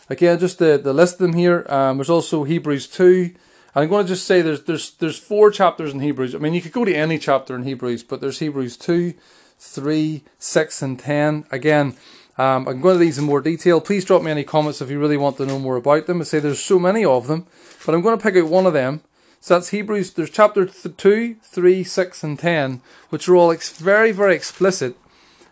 again, 0.09 0.39
just 0.39 0.59
to, 0.59 0.81
to 0.81 0.93
list 0.93 1.17
them 1.17 1.33
here, 1.33 1.65
um, 1.69 1.97
there's 1.97 2.09
also 2.09 2.45
Hebrews 2.45 2.87
2. 2.87 3.33
I'm 3.77 3.89
going 3.89 4.05
to 4.05 4.13
just 4.13 4.25
say 4.25 4.41
there's, 4.41 4.63
there's, 4.63 4.91
there's 4.91 5.19
four 5.19 5.51
chapters 5.51 5.93
in 5.93 5.99
Hebrews. 5.99 6.33
I 6.33 6.39
mean, 6.39 6.53
you 6.53 6.61
could 6.61 6.71
go 6.71 6.83
to 6.83 6.95
any 6.95 7.19
chapter 7.19 7.55
in 7.55 7.63
Hebrews, 7.63 8.03
but 8.03 8.21
there's 8.21 8.39
Hebrews 8.39 8.75
2, 8.77 9.13
3, 9.59 10.23
6, 10.39 10.81
and 10.81 10.99
10. 10.99 11.45
Again, 11.51 11.95
um, 12.39 12.67
I'm 12.67 12.81
going 12.81 12.95
to 12.95 12.99
these 12.99 13.19
in 13.19 13.25
more 13.25 13.41
detail. 13.41 13.79
Please 13.79 14.03
drop 14.03 14.23
me 14.23 14.31
any 14.31 14.43
comments 14.43 14.81
if 14.81 14.89
you 14.89 14.99
really 14.99 15.17
want 15.17 15.37
to 15.37 15.45
know 15.45 15.59
more 15.59 15.75
about 15.75 16.07
them. 16.07 16.21
I 16.21 16.23
say 16.23 16.39
there's 16.39 16.59
so 16.59 16.79
many 16.79 17.05
of 17.05 17.27
them, 17.27 17.45
but 17.85 17.93
I'm 17.93 18.01
going 18.01 18.17
to 18.17 18.23
pick 18.23 18.35
out 18.35 18.49
one 18.49 18.65
of 18.65 18.73
them. 18.73 19.01
So 19.39 19.53
that's 19.53 19.69
Hebrews, 19.69 20.13
there's 20.13 20.31
chapter 20.31 20.65
2, 20.65 21.35
3, 21.35 21.83
6, 21.83 22.23
and 22.23 22.39
10, 22.39 22.81
which 23.09 23.29
are 23.29 23.35
all 23.35 23.51
ex- 23.51 23.77
very, 23.77 24.11
very 24.11 24.35
explicit 24.35 24.97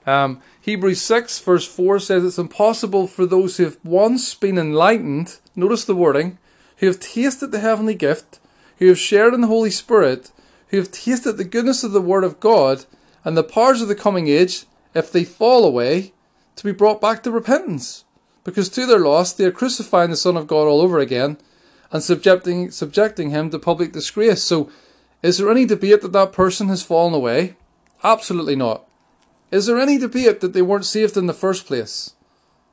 um, 0.05 0.41
Hebrews 0.61 1.01
6, 1.01 1.39
verse 1.39 1.67
4 1.67 1.99
says 1.99 2.23
it's 2.23 2.37
impossible 2.37 3.07
for 3.07 3.25
those 3.25 3.57
who 3.57 3.63
have 3.63 3.77
once 3.83 4.33
been 4.35 4.57
enlightened, 4.57 5.37
notice 5.55 5.85
the 5.85 5.95
wording, 5.95 6.37
who 6.77 6.87
have 6.87 6.99
tasted 6.99 7.51
the 7.51 7.59
heavenly 7.59 7.95
gift, 7.95 8.39
who 8.79 8.87
have 8.87 8.99
shared 8.99 9.33
in 9.33 9.41
the 9.41 9.47
Holy 9.47 9.71
Spirit, 9.71 10.31
who 10.69 10.77
have 10.77 10.91
tasted 10.91 11.33
the 11.33 11.43
goodness 11.43 11.83
of 11.83 11.91
the 11.91 12.01
Word 12.01 12.23
of 12.23 12.39
God 12.39 12.85
and 13.23 13.35
the 13.35 13.43
powers 13.43 13.81
of 13.81 13.87
the 13.87 13.95
coming 13.95 14.27
age, 14.27 14.65
if 14.93 15.11
they 15.11 15.23
fall 15.23 15.65
away, 15.65 16.13
to 16.55 16.63
be 16.63 16.71
brought 16.71 17.01
back 17.01 17.23
to 17.23 17.31
repentance. 17.31 18.05
Because 18.43 18.69
to 18.69 18.85
their 18.85 18.99
loss, 18.99 19.33
they 19.33 19.45
are 19.45 19.51
crucifying 19.51 20.09
the 20.09 20.15
Son 20.15 20.37
of 20.37 20.47
God 20.47 20.67
all 20.67 20.81
over 20.81 20.99
again 20.99 21.37
and 21.91 22.03
subjecting, 22.03 22.71
subjecting 22.71 23.31
him 23.31 23.49
to 23.49 23.59
public 23.59 23.91
disgrace. 23.91 24.43
So, 24.43 24.69
is 25.23 25.37
there 25.37 25.49
any 25.49 25.65
debate 25.65 26.01
that 26.01 26.11
that 26.11 26.33
person 26.33 26.67
has 26.69 26.83
fallen 26.83 27.13
away? 27.13 27.55
Absolutely 28.03 28.55
not. 28.55 28.85
Is 29.49 29.65
there 29.65 29.79
any 29.79 29.97
debate 29.97 30.41
that 30.41 30.53
they 30.53 30.61
weren't 30.61 30.85
saved 30.85 31.17
in 31.17 31.25
the 31.25 31.33
first 31.33 31.65
place? 31.65 32.13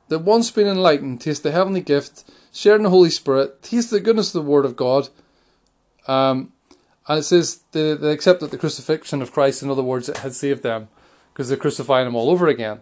That 0.09 0.19
once 0.19 0.51
been 0.51 0.67
enlightened, 0.67 1.21
taste 1.21 1.43
the 1.43 1.51
heavenly 1.51 1.81
gift, 1.81 2.23
share 2.51 2.75
in 2.75 2.83
the 2.83 2.89
Holy 2.89 3.09
Spirit, 3.09 3.63
taste 3.63 3.89
the 3.89 3.99
goodness 3.99 4.33
of 4.33 4.43
the 4.43 4.49
Word 4.49 4.65
of 4.65 4.75
God, 4.75 5.09
um, 6.07 6.51
and 7.07 7.19
it 7.19 7.23
says 7.23 7.61
they, 7.71 7.95
they 7.95 8.11
accepted 8.11 8.51
the 8.51 8.57
crucifixion 8.57 9.21
of 9.21 9.31
Christ, 9.31 9.63
in 9.63 9.69
other 9.69 9.83
words, 9.83 10.09
it 10.09 10.17
had 10.17 10.33
saved 10.33 10.63
them, 10.63 10.89
because 11.33 11.49
they're 11.49 11.57
crucifying 11.57 12.07
him 12.07 12.15
all 12.15 12.29
over 12.29 12.47
again. 12.47 12.81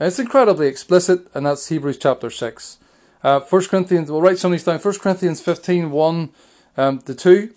And 0.00 0.06
it's 0.08 0.18
incredibly 0.18 0.66
explicit, 0.66 1.28
and 1.34 1.46
that's 1.46 1.68
Hebrews 1.68 1.98
chapter 1.98 2.30
6. 2.30 2.78
Uh, 3.22 3.40
1 3.40 3.64
Corinthians, 3.64 4.10
we'll 4.10 4.22
write 4.22 4.38
some 4.38 4.52
of 4.52 4.58
these 4.58 4.64
down. 4.64 4.78
1 4.78 4.98
Corinthians 4.98 5.40
15, 5.40 5.90
1 5.90 6.30
um, 6.76 6.98
to 7.00 7.14
2 7.14 7.54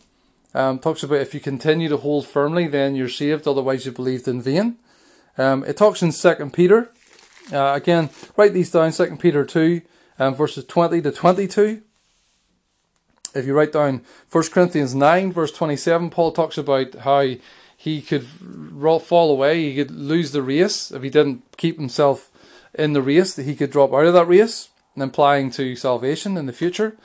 um, 0.53 0.79
talks 0.79 1.03
about 1.03 1.21
if 1.21 1.33
you 1.33 1.39
continue 1.39 1.87
to 1.87 1.97
hold 1.97 2.27
firmly, 2.27 2.67
then 2.67 2.95
you're 2.95 3.09
saved, 3.09 3.47
otherwise 3.47 3.85
you 3.85 3.91
believed 3.91 4.27
in 4.27 4.41
vain. 4.41 4.77
Um, 5.37 5.63
it 5.63 5.77
talks 5.77 6.01
in 6.01 6.11
Second 6.11 6.53
Peter. 6.53 6.91
Uh, 7.51 7.73
again, 7.73 8.09
write 8.37 8.53
these 8.53 8.71
down. 8.71 8.91
Second 8.91 9.19
Peter 9.19 9.45
two, 9.45 9.81
um, 10.19 10.35
verses 10.35 10.65
twenty 10.65 11.01
to 11.01 11.11
twenty-two. 11.11 11.81
If 13.33 13.45
you 13.45 13.53
write 13.53 13.71
down 13.71 14.01
First 14.27 14.51
Corinthians 14.51 14.93
nine, 14.93 15.31
verse 15.31 15.51
twenty-seven, 15.51 16.09
Paul 16.09 16.31
talks 16.31 16.57
about 16.57 16.95
how 16.95 17.35
he 17.75 18.01
could 18.01 18.25
fall 18.25 19.31
away, 19.31 19.63
he 19.63 19.75
could 19.75 19.91
lose 19.91 20.31
the 20.31 20.43
race 20.43 20.91
if 20.91 21.01
he 21.01 21.09
didn't 21.09 21.43
keep 21.57 21.77
himself 21.77 22.29
in 22.73 22.93
the 22.93 23.01
race. 23.01 23.33
That 23.33 23.45
he 23.45 23.55
could 23.55 23.71
drop 23.71 23.93
out 23.93 24.05
of 24.05 24.13
that 24.13 24.27
race, 24.27 24.69
implying 24.95 25.51
to 25.51 25.75
salvation 25.75 26.37
in 26.37 26.45
the 26.45 26.53
future. 26.53 26.97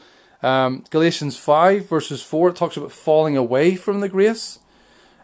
Um, 0.42 0.84
Galatians 0.90 1.36
five, 1.36 1.88
verses 1.88 2.22
four, 2.22 2.50
it 2.50 2.56
talks 2.56 2.76
about 2.76 2.92
falling 2.92 3.36
away 3.36 3.74
from 3.74 4.00
the 4.00 4.08
grace. 4.08 4.58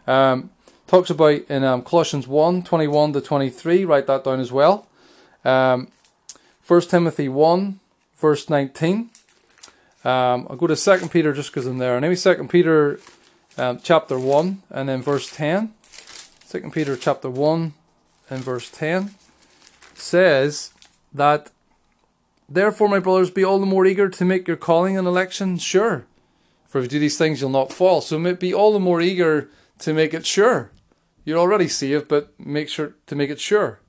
Um, 0.07 0.49
talks 0.87 1.09
about 1.09 1.41
in 1.49 1.63
um, 1.63 1.81
Colossians 1.81 2.27
1 2.27 2.63
21 2.63 3.13
to 3.13 3.21
23, 3.21 3.85
write 3.85 4.07
that 4.07 4.23
down 4.23 4.39
as 4.39 4.51
well. 4.51 4.87
Um, 5.45 5.89
1 6.65 6.81
Timothy 6.81 7.29
1, 7.29 7.79
verse 8.17 8.49
19. 8.49 9.09
Um, 10.05 10.47
I'll 10.49 10.55
go 10.55 10.67
to 10.67 10.75
2 10.75 11.09
Peter 11.09 11.33
just 11.33 11.51
because 11.51 11.65
I'm 11.65 11.77
there. 11.77 11.99
Maybe 11.99 12.15
2 12.15 12.47
Peter 12.49 12.99
um, 13.57 13.79
chapter 13.83 14.19
1 14.19 14.63
and 14.69 14.89
then 14.89 15.01
verse 15.01 15.33
10. 15.35 15.73
2 16.49 16.69
Peter 16.71 16.95
chapter 16.95 17.29
1 17.29 17.73
and 18.29 18.43
verse 18.43 18.69
10 18.69 19.15
says 19.93 20.71
that, 21.13 21.49
Therefore, 22.49 22.89
my 22.89 22.99
brothers, 22.99 23.31
be 23.31 23.43
all 23.43 23.59
the 23.59 23.65
more 23.65 23.85
eager 23.85 24.09
to 24.09 24.25
make 24.25 24.47
your 24.47 24.57
calling 24.57 24.97
and 24.97 25.07
election 25.07 25.57
sure. 25.57 26.05
For 26.67 26.79
if 26.79 26.85
you 26.85 26.89
do 26.89 26.99
these 26.99 27.17
things, 27.17 27.39
you'll 27.39 27.49
not 27.49 27.71
fall. 27.71 28.01
So 28.01 28.35
be 28.35 28.53
all 28.53 28.73
the 28.73 28.79
more 28.79 29.01
eager 29.01 29.49
to 29.79 29.93
make 29.93 30.13
it 30.13 30.25
sure. 30.25 30.71
You're 31.23 31.39
already 31.39 31.67
saved, 31.67 32.07
but 32.07 32.37
make 32.37 32.67
sure 32.67 32.95
to 33.07 33.15
make 33.15 33.29
it 33.29 33.39
sure. 33.39 33.79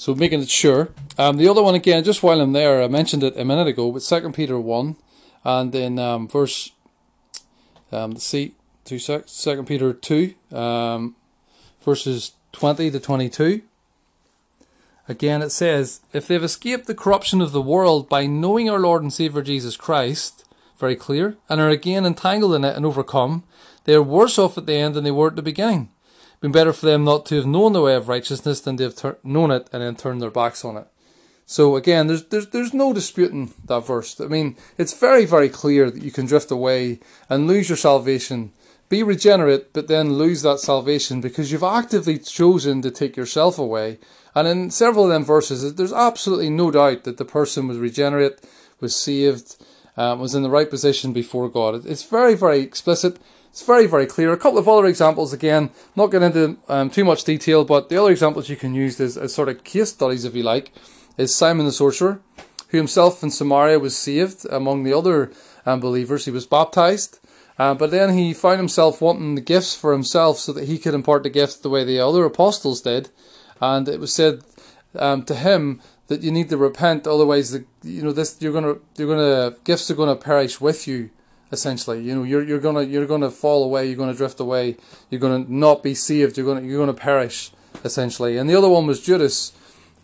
So 0.00 0.14
making 0.14 0.40
it 0.40 0.48
sure. 0.48 0.88
Um, 1.18 1.36
the 1.36 1.46
other 1.46 1.62
one 1.62 1.74
again, 1.74 2.02
just 2.04 2.22
while 2.22 2.40
I'm 2.40 2.54
there, 2.54 2.82
I 2.82 2.88
mentioned 2.88 3.22
it 3.22 3.36
a 3.36 3.44
minute 3.44 3.66
ago, 3.66 3.92
but 3.92 4.00
Second 4.00 4.32
Peter 4.32 4.58
one, 4.58 4.96
and 5.44 5.72
then 5.72 5.98
um, 5.98 6.26
verse, 6.26 6.70
um, 7.92 8.16
see, 8.16 8.54
two 8.86 8.98
sec, 8.98 9.24
Second 9.26 9.66
Peter 9.66 9.92
two, 9.92 10.32
um, 10.52 11.16
verses 11.84 12.32
twenty 12.50 12.90
to 12.90 12.98
twenty-two. 12.98 13.60
Again, 15.06 15.42
it 15.42 15.50
says, 15.50 16.00
if 16.14 16.26
they've 16.26 16.42
escaped 16.42 16.86
the 16.86 16.94
corruption 16.94 17.42
of 17.42 17.52
the 17.52 17.60
world 17.60 18.08
by 18.08 18.24
knowing 18.24 18.70
our 18.70 18.80
Lord 18.80 19.02
and 19.02 19.12
Savior 19.12 19.42
Jesus 19.42 19.76
Christ, 19.76 20.46
very 20.78 20.96
clear, 20.96 21.36
and 21.50 21.60
are 21.60 21.68
again 21.68 22.06
entangled 22.06 22.54
in 22.54 22.64
it 22.64 22.74
and 22.74 22.86
overcome, 22.86 23.44
they 23.84 23.92
are 23.92 24.02
worse 24.02 24.38
off 24.38 24.56
at 24.56 24.64
the 24.64 24.76
end 24.76 24.94
than 24.94 25.04
they 25.04 25.10
were 25.10 25.28
at 25.28 25.36
the 25.36 25.42
beginning 25.42 25.90
been 26.40 26.52
better 26.52 26.72
for 26.72 26.86
them 26.86 27.04
not 27.04 27.26
to 27.26 27.36
have 27.36 27.46
known 27.46 27.72
the 27.72 27.82
way 27.82 27.94
of 27.94 28.08
righteousness 28.08 28.60
than 28.60 28.76
to 28.78 28.84
have 28.84 28.96
ter- 28.96 29.18
known 29.22 29.50
it 29.50 29.68
and 29.72 29.82
then 29.82 29.94
turned 29.94 30.22
their 30.22 30.30
backs 30.30 30.64
on 30.64 30.76
it. 30.76 30.86
So 31.50 31.74
again, 31.74 32.06
there's 32.06 32.24
there's 32.26 32.46
there's 32.50 32.72
no 32.72 32.92
disputing 32.92 33.52
that 33.64 33.84
verse. 33.86 34.20
I 34.20 34.26
mean, 34.26 34.56
it's 34.78 34.98
very 34.98 35.24
very 35.24 35.48
clear 35.48 35.90
that 35.90 36.02
you 36.02 36.12
can 36.12 36.26
drift 36.26 36.50
away 36.50 37.00
and 37.28 37.48
lose 37.48 37.68
your 37.68 37.76
salvation, 37.76 38.52
be 38.88 39.02
regenerate, 39.02 39.72
but 39.72 39.88
then 39.88 40.14
lose 40.14 40.42
that 40.42 40.60
salvation 40.60 41.20
because 41.20 41.50
you've 41.50 41.64
actively 41.64 42.18
chosen 42.18 42.82
to 42.82 42.90
take 42.90 43.16
yourself 43.16 43.58
away. 43.58 43.98
And 44.32 44.46
in 44.46 44.70
several 44.70 45.06
of 45.06 45.10
them 45.10 45.24
verses, 45.24 45.74
there's 45.74 45.92
absolutely 45.92 46.50
no 46.50 46.70
doubt 46.70 47.02
that 47.02 47.16
the 47.16 47.24
person 47.24 47.66
was 47.66 47.78
regenerate, 47.78 48.40
was 48.78 48.94
saved, 48.94 49.56
um, 49.96 50.20
was 50.20 50.36
in 50.36 50.44
the 50.44 50.50
right 50.50 50.70
position 50.70 51.12
before 51.12 51.48
God. 51.48 51.84
It's 51.84 52.04
very 52.04 52.36
very 52.36 52.60
explicit. 52.60 53.18
It's 53.50 53.66
very, 53.66 53.86
very 53.86 54.06
clear. 54.06 54.32
A 54.32 54.36
couple 54.36 54.58
of 54.58 54.68
other 54.68 54.86
examples, 54.86 55.32
again, 55.32 55.70
not 55.96 56.06
getting 56.08 56.26
into 56.26 56.58
um, 56.68 56.88
too 56.88 57.04
much 57.04 57.24
detail, 57.24 57.64
but 57.64 57.88
the 57.88 58.00
other 58.00 58.12
examples 58.12 58.48
you 58.48 58.56
can 58.56 58.74
use 58.74 59.00
as, 59.00 59.16
as 59.16 59.34
sort 59.34 59.48
of 59.48 59.64
case 59.64 59.90
studies, 59.90 60.24
if 60.24 60.36
you 60.36 60.44
like, 60.44 60.72
is 61.18 61.34
Simon 61.34 61.66
the 61.66 61.72
sorcerer, 61.72 62.20
who 62.68 62.78
himself 62.78 63.24
in 63.24 63.30
Samaria 63.30 63.80
was 63.80 63.96
saved 63.96 64.46
among 64.50 64.84
the 64.84 64.96
other 64.96 65.32
um, 65.66 65.80
believers. 65.80 66.26
He 66.26 66.30
was 66.30 66.46
baptized, 66.46 67.18
uh, 67.58 67.74
but 67.74 67.90
then 67.90 68.16
he 68.16 68.32
found 68.32 68.58
himself 68.58 69.00
wanting 69.00 69.34
the 69.34 69.40
gifts 69.40 69.74
for 69.74 69.92
himself 69.92 70.38
so 70.38 70.52
that 70.52 70.68
he 70.68 70.78
could 70.78 70.94
impart 70.94 71.24
the 71.24 71.30
gifts 71.30 71.56
the 71.56 71.70
way 71.70 71.82
the 71.82 71.98
other 71.98 72.24
apostles 72.24 72.80
did. 72.82 73.08
And 73.60 73.88
it 73.88 73.98
was 73.98 74.14
said 74.14 74.42
um, 74.94 75.24
to 75.24 75.34
him 75.34 75.80
that 76.06 76.22
you 76.22 76.30
need 76.30 76.50
to 76.50 76.56
repent, 76.56 77.06
otherwise, 77.06 77.50
the, 77.50 77.64
you 77.82 78.02
know, 78.02 78.12
this 78.12 78.36
you're 78.40 78.52
gonna 78.52 78.76
you're 78.96 79.08
gonna 79.08 79.56
gifts 79.64 79.90
are 79.90 79.94
gonna 79.94 80.16
perish 80.16 80.60
with 80.60 80.86
you 80.86 81.10
essentially. 81.52 82.02
You 82.02 82.14
know, 82.14 82.22
you're 82.22 82.42
you're 82.42 82.60
gonna 82.60 82.82
you're 82.82 83.06
gonna 83.06 83.30
fall 83.30 83.64
away, 83.64 83.86
you're 83.86 83.96
gonna 83.96 84.14
drift 84.14 84.40
away, 84.40 84.76
you're 85.10 85.20
gonna 85.20 85.44
not 85.48 85.82
be 85.82 85.94
saved, 85.94 86.36
you're 86.36 86.46
gonna 86.46 86.66
you're 86.66 86.78
gonna 86.78 86.94
perish, 86.94 87.52
essentially. 87.84 88.36
And 88.36 88.48
the 88.48 88.56
other 88.56 88.68
one 88.68 88.86
was 88.86 89.00
Judas. 89.00 89.52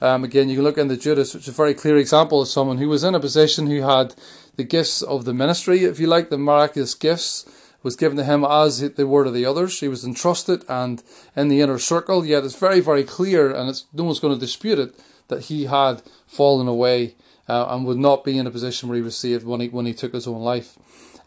Um, 0.00 0.24
again, 0.24 0.50
you 0.50 0.56
can 0.56 0.64
look 0.64 0.76
into 0.76 0.96
Judas, 0.96 1.32
which 1.32 1.44
is 1.44 1.48
a 1.48 1.52
very 1.52 1.72
clear 1.72 1.96
example 1.96 2.42
of 2.42 2.48
someone 2.48 2.76
who 2.76 2.88
was 2.88 3.02
in 3.02 3.14
a 3.14 3.20
position 3.20 3.66
who 3.66 3.80
had 3.80 4.14
the 4.56 4.64
gifts 4.64 5.00
of 5.00 5.24
the 5.24 5.32
ministry, 5.32 5.84
if 5.84 5.98
you 5.98 6.06
like, 6.06 6.28
the 6.28 6.36
miraculous 6.38 6.94
gifts 6.94 7.46
was 7.82 7.96
given 7.96 8.16
to 8.16 8.24
him 8.24 8.44
as 8.44 8.80
they 8.80 9.04
were 9.04 9.24
to 9.24 9.30
the 9.30 9.46
others. 9.46 9.80
He 9.80 9.88
was 9.88 10.04
entrusted 10.04 10.64
and 10.68 11.02
in 11.36 11.48
the 11.48 11.60
inner 11.60 11.78
circle, 11.78 12.26
yet 12.26 12.44
it's 12.44 12.58
very, 12.58 12.80
very 12.80 13.04
clear, 13.04 13.54
and 13.54 13.70
it's 13.70 13.86
no 13.92 14.04
one's 14.04 14.20
going 14.20 14.34
to 14.34 14.40
dispute 14.40 14.78
it, 14.78 14.98
that 15.28 15.42
he 15.42 15.66
had 15.66 16.02
fallen 16.26 16.68
away 16.68 17.14
uh, 17.48 17.66
and 17.68 17.86
would 17.86 17.98
not 17.98 18.24
be 18.24 18.38
in 18.38 18.46
a 18.46 18.50
position 18.50 18.88
where 18.88 18.96
he 18.96 19.02
was 19.02 19.16
saved 19.16 19.46
when 19.46 19.60
he 19.60 19.68
when 19.68 19.86
he 19.86 19.94
took 19.94 20.12
his 20.12 20.26
own 20.26 20.42
life. 20.42 20.76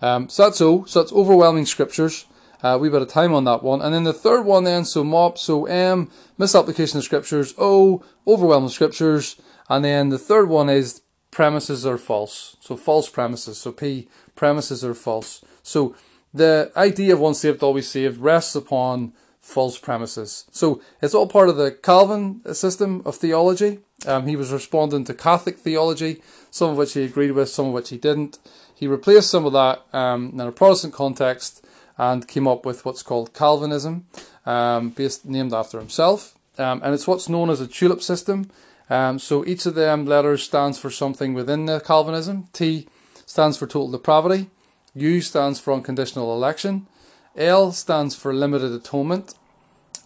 Um, 0.01 0.29
so 0.29 0.43
that's 0.43 0.61
O. 0.61 0.85
So 0.85 1.01
that's 1.01 1.13
overwhelming 1.13 1.65
scriptures. 1.65 2.25
Uh, 2.61 2.77
we 2.79 2.89
bit 2.89 3.01
of 3.01 3.07
time 3.07 3.33
on 3.33 3.45
that 3.45 3.63
one. 3.63 3.81
And 3.81 3.93
then 3.93 4.03
the 4.03 4.13
third 4.13 4.45
one 4.45 4.65
then, 4.65 4.83
so 4.83 5.03
MOP, 5.03 5.37
so 5.37 5.65
M, 5.65 6.09
misapplication 6.37 6.97
of 6.97 7.05
scriptures, 7.05 7.53
O, 7.57 8.03
overwhelming 8.27 8.69
scriptures. 8.69 9.37
And 9.69 9.85
then 9.85 10.09
the 10.09 10.17
third 10.17 10.49
one 10.49 10.69
is 10.69 11.01
premises 11.31 11.85
are 11.85 11.97
false. 11.97 12.57
So 12.59 12.75
false 12.75 13.09
premises. 13.09 13.57
So 13.57 13.71
P, 13.71 14.09
premises 14.35 14.83
are 14.83 14.93
false. 14.93 15.43
So 15.63 15.95
the 16.33 16.71
idea 16.75 17.13
of 17.13 17.19
once 17.19 17.39
saved, 17.39 17.63
always 17.63 17.87
saved 17.87 18.19
rests 18.19 18.55
upon 18.55 19.13
false 19.39 19.77
premises. 19.77 20.45
So 20.51 20.81
it's 21.01 21.15
all 21.15 21.27
part 21.27 21.49
of 21.49 21.57
the 21.57 21.71
Calvin 21.71 22.41
system 22.53 23.01
of 23.05 23.15
theology. 23.15 23.79
Um, 24.05 24.27
he 24.27 24.35
was 24.35 24.51
responding 24.51 25.05
to 25.05 25.13
Catholic 25.13 25.57
theology, 25.57 26.21
some 26.51 26.71
of 26.71 26.77
which 26.77 26.93
he 26.93 27.03
agreed 27.03 27.31
with, 27.31 27.49
some 27.49 27.67
of 27.67 27.73
which 27.73 27.89
he 27.89 27.97
didn't. 27.97 28.37
He 28.79 28.87
replaced 28.87 29.29
some 29.29 29.45
of 29.45 29.51
that 29.51 29.83
um, 29.91 30.31
in 30.33 30.39
a 30.39 30.53
Protestant 30.53 30.93
context 30.93 31.65
and 31.97 32.25
came 32.25 32.47
up 32.47 32.65
with 32.65 32.85
what's 32.85 33.03
called 33.03 33.33
Calvinism, 33.33 34.05
um, 34.45 34.91
based 34.91 35.25
named 35.25 35.53
after 35.53 35.79
himself. 35.79 36.37
Um, 36.57 36.79
and 36.81 36.93
it's 36.93 37.05
what's 37.05 37.27
known 37.27 37.49
as 37.49 37.59
a 37.59 37.67
tulip 37.67 38.01
system. 38.01 38.49
Um, 38.89 39.19
so 39.19 39.45
each 39.45 39.65
of 39.65 39.75
them 39.75 40.05
letters 40.05 40.43
stands 40.43 40.79
for 40.79 40.89
something 40.89 41.33
within 41.33 41.65
the 41.65 41.81
Calvinism. 41.81 42.47
T 42.53 42.87
stands 43.25 43.57
for 43.57 43.67
total 43.67 43.91
depravity. 43.91 44.49
U 44.95 45.19
stands 45.19 45.59
for 45.59 45.73
unconditional 45.73 46.33
election. 46.33 46.87
L 47.35 47.73
stands 47.73 48.15
for 48.15 48.33
limited 48.33 48.71
atonement. 48.71 49.33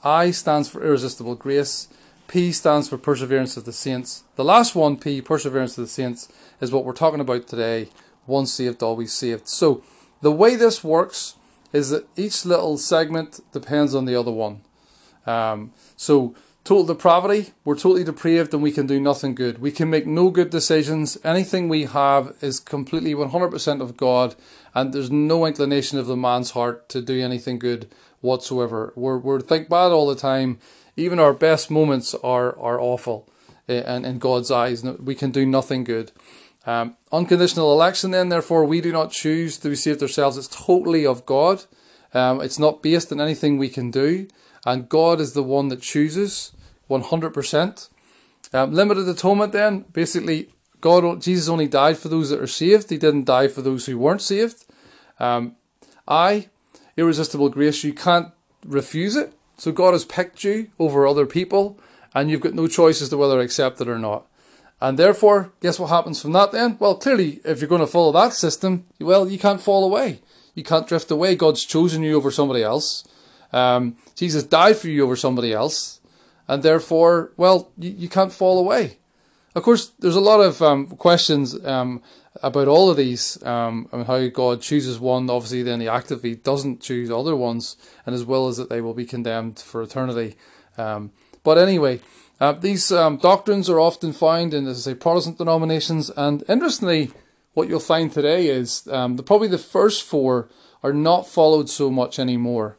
I 0.04 0.32
stands 0.32 0.68
for 0.68 0.84
irresistible 0.84 1.36
grace. 1.36 1.90
P 2.28 2.52
stands 2.52 2.90
for 2.90 2.98
perseverance 2.98 3.56
of 3.56 3.66
the 3.66 3.72
saints. 3.72 4.24
The 4.36 4.44
last 4.44 4.74
one, 4.74 4.98
P, 4.98 5.22
perseverance 5.22 5.78
of 5.78 5.84
the 5.84 5.90
saints, 5.90 6.28
is 6.60 6.72
what 6.72 6.86
we're 6.86 6.94
talking 6.94 7.20
about 7.20 7.48
today, 7.48 7.90
once 8.28 8.54
saved, 8.54 8.84
always 8.84 9.14
saved. 9.14 9.48
So 9.48 9.84
the 10.22 10.32
way 10.32 10.56
this 10.56 10.84
works 10.84 11.36
is 11.72 11.90
that 11.90 12.08
each 12.16 12.46
little 12.46 12.78
segment 12.78 13.40
depends 13.52 13.96
on 13.96 14.06
the 14.06 14.16
other 14.16 14.32
one. 14.32 14.62
Um, 15.26 15.74
so 15.98 16.36
total 16.64 16.86
depravity, 16.86 17.54
we're 17.66 17.76
totally 17.76 18.04
depraved 18.04 18.54
and 18.54 18.64
we 18.64 18.72
can 18.72 18.88
do 18.88 19.00
nothing 19.00 19.36
good. 19.36 19.60
We 19.60 19.72
can 19.72 19.90
make 19.90 20.06
no 20.06 20.30
good 20.30 20.50
decisions. 20.50 21.18
Anything 21.24 21.68
we 21.68 21.86
have 21.86 22.36
is 22.42 22.60
completely 22.60 23.14
100% 23.14 23.82
of 23.82 23.98
God, 23.98 24.36
and 24.74 24.94
there's 24.94 25.12
no 25.12 25.46
inclination 25.46 25.98
of 25.98 26.08
the 26.08 26.16
man's 26.16 26.52
heart 26.52 26.88
to 26.90 27.02
do 27.02 27.22
anything 27.22 27.60
good 27.60 27.90
whatsoever. 28.22 28.94
We're, 28.96 29.18
we're 29.18 29.42
think 29.42 29.68
bad 29.68 29.92
all 29.92 30.08
the 30.08 30.16
time. 30.16 30.60
Even 30.96 31.20
our 31.20 31.34
best 31.34 31.72
moments 31.72 32.16
are, 32.24 32.58
are 32.60 32.80
awful 32.80 33.28
eh, 33.68 33.82
in 33.82 34.20
God's 34.20 34.52
eyes. 34.52 34.84
We 34.84 35.16
can 35.16 35.32
do 35.32 35.46
nothing 35.46 35.84
good. 35.84 36.12
Um, 36.66 36.96
unconditional 37.12 37.74
election, 37.74 38.12
then, 38.12 38.30
therefore, 38.30 38.66
we 38.66 38.82
do 38.82 38.92
not 38.92 39.12
choose 39.12 39.58
to 39.60 39.70
be 39.70 39.76
saved 39.76 40.02
ourselves. 40.02 40.38
It's 40.38 40.48
totally 40.48 41.06
of 41.06 41.26
God. 41.26 41.66
Um, 42.14 42.42
it's 42.42 42.60
not 42.60 42.82
based 42.82 43.12
on 43.12 43.20
anything 43.20 43.58
we 43.58 43.70
can 43.70 43.92
do. 43.92 44.28
And 44.66 44.88
God 44.88 45.20
is 45.20 45.34
the 45.34 45.44
one 45.44 45.68
that 45.70 45.82
chooses 45.82 46.54
100%. 46.90 47.90
Um, 48.54 48.74
limited 48.74 49.10
atonement, 49.10 49.52
then, 49.52 49.86
basically, 49.92 50.50
God, 50.80 51.22
Jesus 51.22 51.50
only 51.50 51.68
died 51.68 51.98
for 51.98 52.10
those 52.10 52.30
that 52.30 52.42
are 52.42 52.48
saved. 52.48 52.90
He 52.90 52.98
didn't 52.98 53.26
die 53.26 53.48
for 53.48 53.62
those 53.62 53.86
who 53.86 53.98
weren't 53.98 54.22
saved. 54.22 54.66
Um, 55.20 55.56
I, 56.08 56.50
irresistible 56.96 57.50
grace, 57.50 57.84
you 57.84 57.94
can't 57.94 58.32
refuse 58.66 59.16
it. 59.16 59.34
So 59.58 59.72
God 59.72 59.94
has 59.94 60.06
picked 60.06 60.44
you 60.44 60.70
over 60.80 61.08
other 61.08 61.26
people, 61.26 61.80
and 62.14 62.30
you've 62.30 62.42
got 62.42 62.54
no 62.54 62.68
choice 62.68 63.02
as 63.02 63.10
to 63.10 63.18
whether 63.18 63.36
to 63.36 63.42
accept 63.42 63.82
it 63.82 63.88
or 63.88 64.00
not. 64.00 64.28
And 64.84 65.00
therefore, 65.00 65.54
guess 65.62 65.80
what 65.80 65.92
happens 65.92 66.22
from 66.22 66.34
that 66.34 66.52
then? 66.52 66.76
Well, 66.78 66.96
clearly, 66.96 67.40
if 67.46 67.62
you're 67.62 67.70
going 67.70 67.80
to 67.80 67.88
follow 67.88 68.12
that 68.12 68.34
system, 68.34 68.84
well, 69.00 69.30
you 69.30 69.40
can't 69.40 69.62
fall 69.62 69.86
away. 69.86 70.20
You 70.56 70.64
can't 70.66 70.86
drift 70.86 71.10
away. 71.10 71.38
God's 71.38 71.64
chosen 71.64 72.04
you 72.04 72.18
over 72.18 72.32
somebody 72.32 72.64
else. 72.64 73.06
Um, 73.54 73.96
Jesus 74.14 74.44
died 74.44 74.76
for 74.76 74.90
you 74.90 75.06
over 75.06 75.16
somebody 75.16 75.54
else. 75.54 76.02
And 76.50 76.64
therefore, 76.64 77.32
well, 77.38 77.72
you, 77.78 77.92
you 77.92 78.10
can't 78.10 78.34
fall 78.34 78.60
away. 78.60 78.98
Of 79.56 79.64
course, 79.64 79.94
there's 80.00 80.18
a 80.18 80.20
lot 80.20 80.42
of 80.42 80.62
um, 80.62 80.88
questions 80.88 81.66
um, 81.66 82.04
about 82.42 82.68
all 82.68 82.90
of 82.90 82.98
these, 82.98 83.42
um, 83.46 83.88
and 83.94 84.06
how 84.06 84.28
God 84.28 84.62
chooses 84.62 85.00
one. 85.00 85.30
Obviously, 85.30 85.64
then 85.64 85.80
he 85.80 85.88
actively 85.88 86.36
doesn't 86.36 86.82
choose 86.82 87.10
other 87.10 87.38
ones, 87.38 87.78
and 88.06 88.14
as 88.14 88.26
well 88.26 88.50
as 88.50 88.58
that 88.58 88.68
they 88.68 88.82
will 88.82 88.94
be 88.94 89.06
condemned 89.06 89.60
for 89.60 89.82
eternity. 89.82 90.36
Um, 90.78 91.12
but 91.42 91.58
anyway, 91.58 92.02
uh, 92.44 92.52
these 92.52 92.92
um, 92.92 93.16
doctrines 93.16 93.70
are 93.70 93.80
often 93.80 94.12
found 94.12 94.54
in, 94.54 94.68
as 94.68 94.86
I 94.86 94.92
say, 94.92 94.96
Protestant 94.96 95.38
denominations, 95.38 96.10
and 96.10 96.44
interestingly, 96.50 97.12
what 97.54 97.70
you'll 97.70 97.80
find 97.80 98.12
today 98.12 98.48
is 98.48 98.86
um, 98.92 99.16
the, 99.16 99.24
probably 99.24 99.48
the 99.48 99.58
first 99.58 100.04
four 100.04 100.50
are 100.84 100.92
not 100.92 101.26
followed 101.26 101.70
so 101.70 101.90
much 101.90 102.20
anymore. 102.20 102.78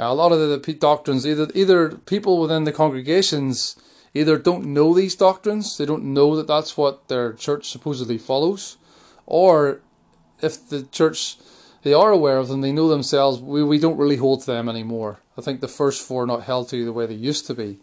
Uh, 0.00 0.06
a 0.06 0.14
lot 0.14 0.32
of 0.32 0.40
the, 0.40 0.56
the 0.56 0.72
doctrines, 0.72 1.24
either 1.24 1.46
either 1.54 1.90
people 1.90 2.40
within 2.40 2.64
the 2.64 2.72
congregations 2.72 3.76
either 4.14 4.36
don't 4.36 4.66
know 4.66 4.92
these 4.92 5.14
doctrines, 5.14 5.78
they 5.78 5.86
don't 5.86 6.02
know 6.02 6.34
that 6.34 6.48
that's 6.48 6.76
what 6.76 7.06
their 7.06 7.32
church 7.34 7.68
supposedly 7.68 8.18
follows, 8.18 8.78
or 9.26 9.80
if 10.42 10.68
the 10.70 10.82
church 10.82 11.36
they 11.84 11.92
are 11.92 12.10
aware 12.10 12.38
of 12.38 12.48
them, 12.48 12.62
they 12.62 12.72
know 12.72 12.88
themselves, 12.88 13.40
we, 13.40 13.62
we 13.62 13.78
don't 13.78 13.98
really 13.98 14.16
hold 14.16 14.40
to 14.40 14.46
them 14.46 14.68
anymore. 14.68 15.20
I 15.36 15.42
think 15.42 15.60
the 15.60 15.68
first 15.68 16.06
four 16.06 16.24
are 16.24 16.26
not 16.26 16.44
held 16.44 16.70
to 16.70 16.84
the 16.84 16.92
way 16.92 17.06
they 17.06 17.14
used 17.14 17.46
to 17.46 17.54
be. 17.54 17.78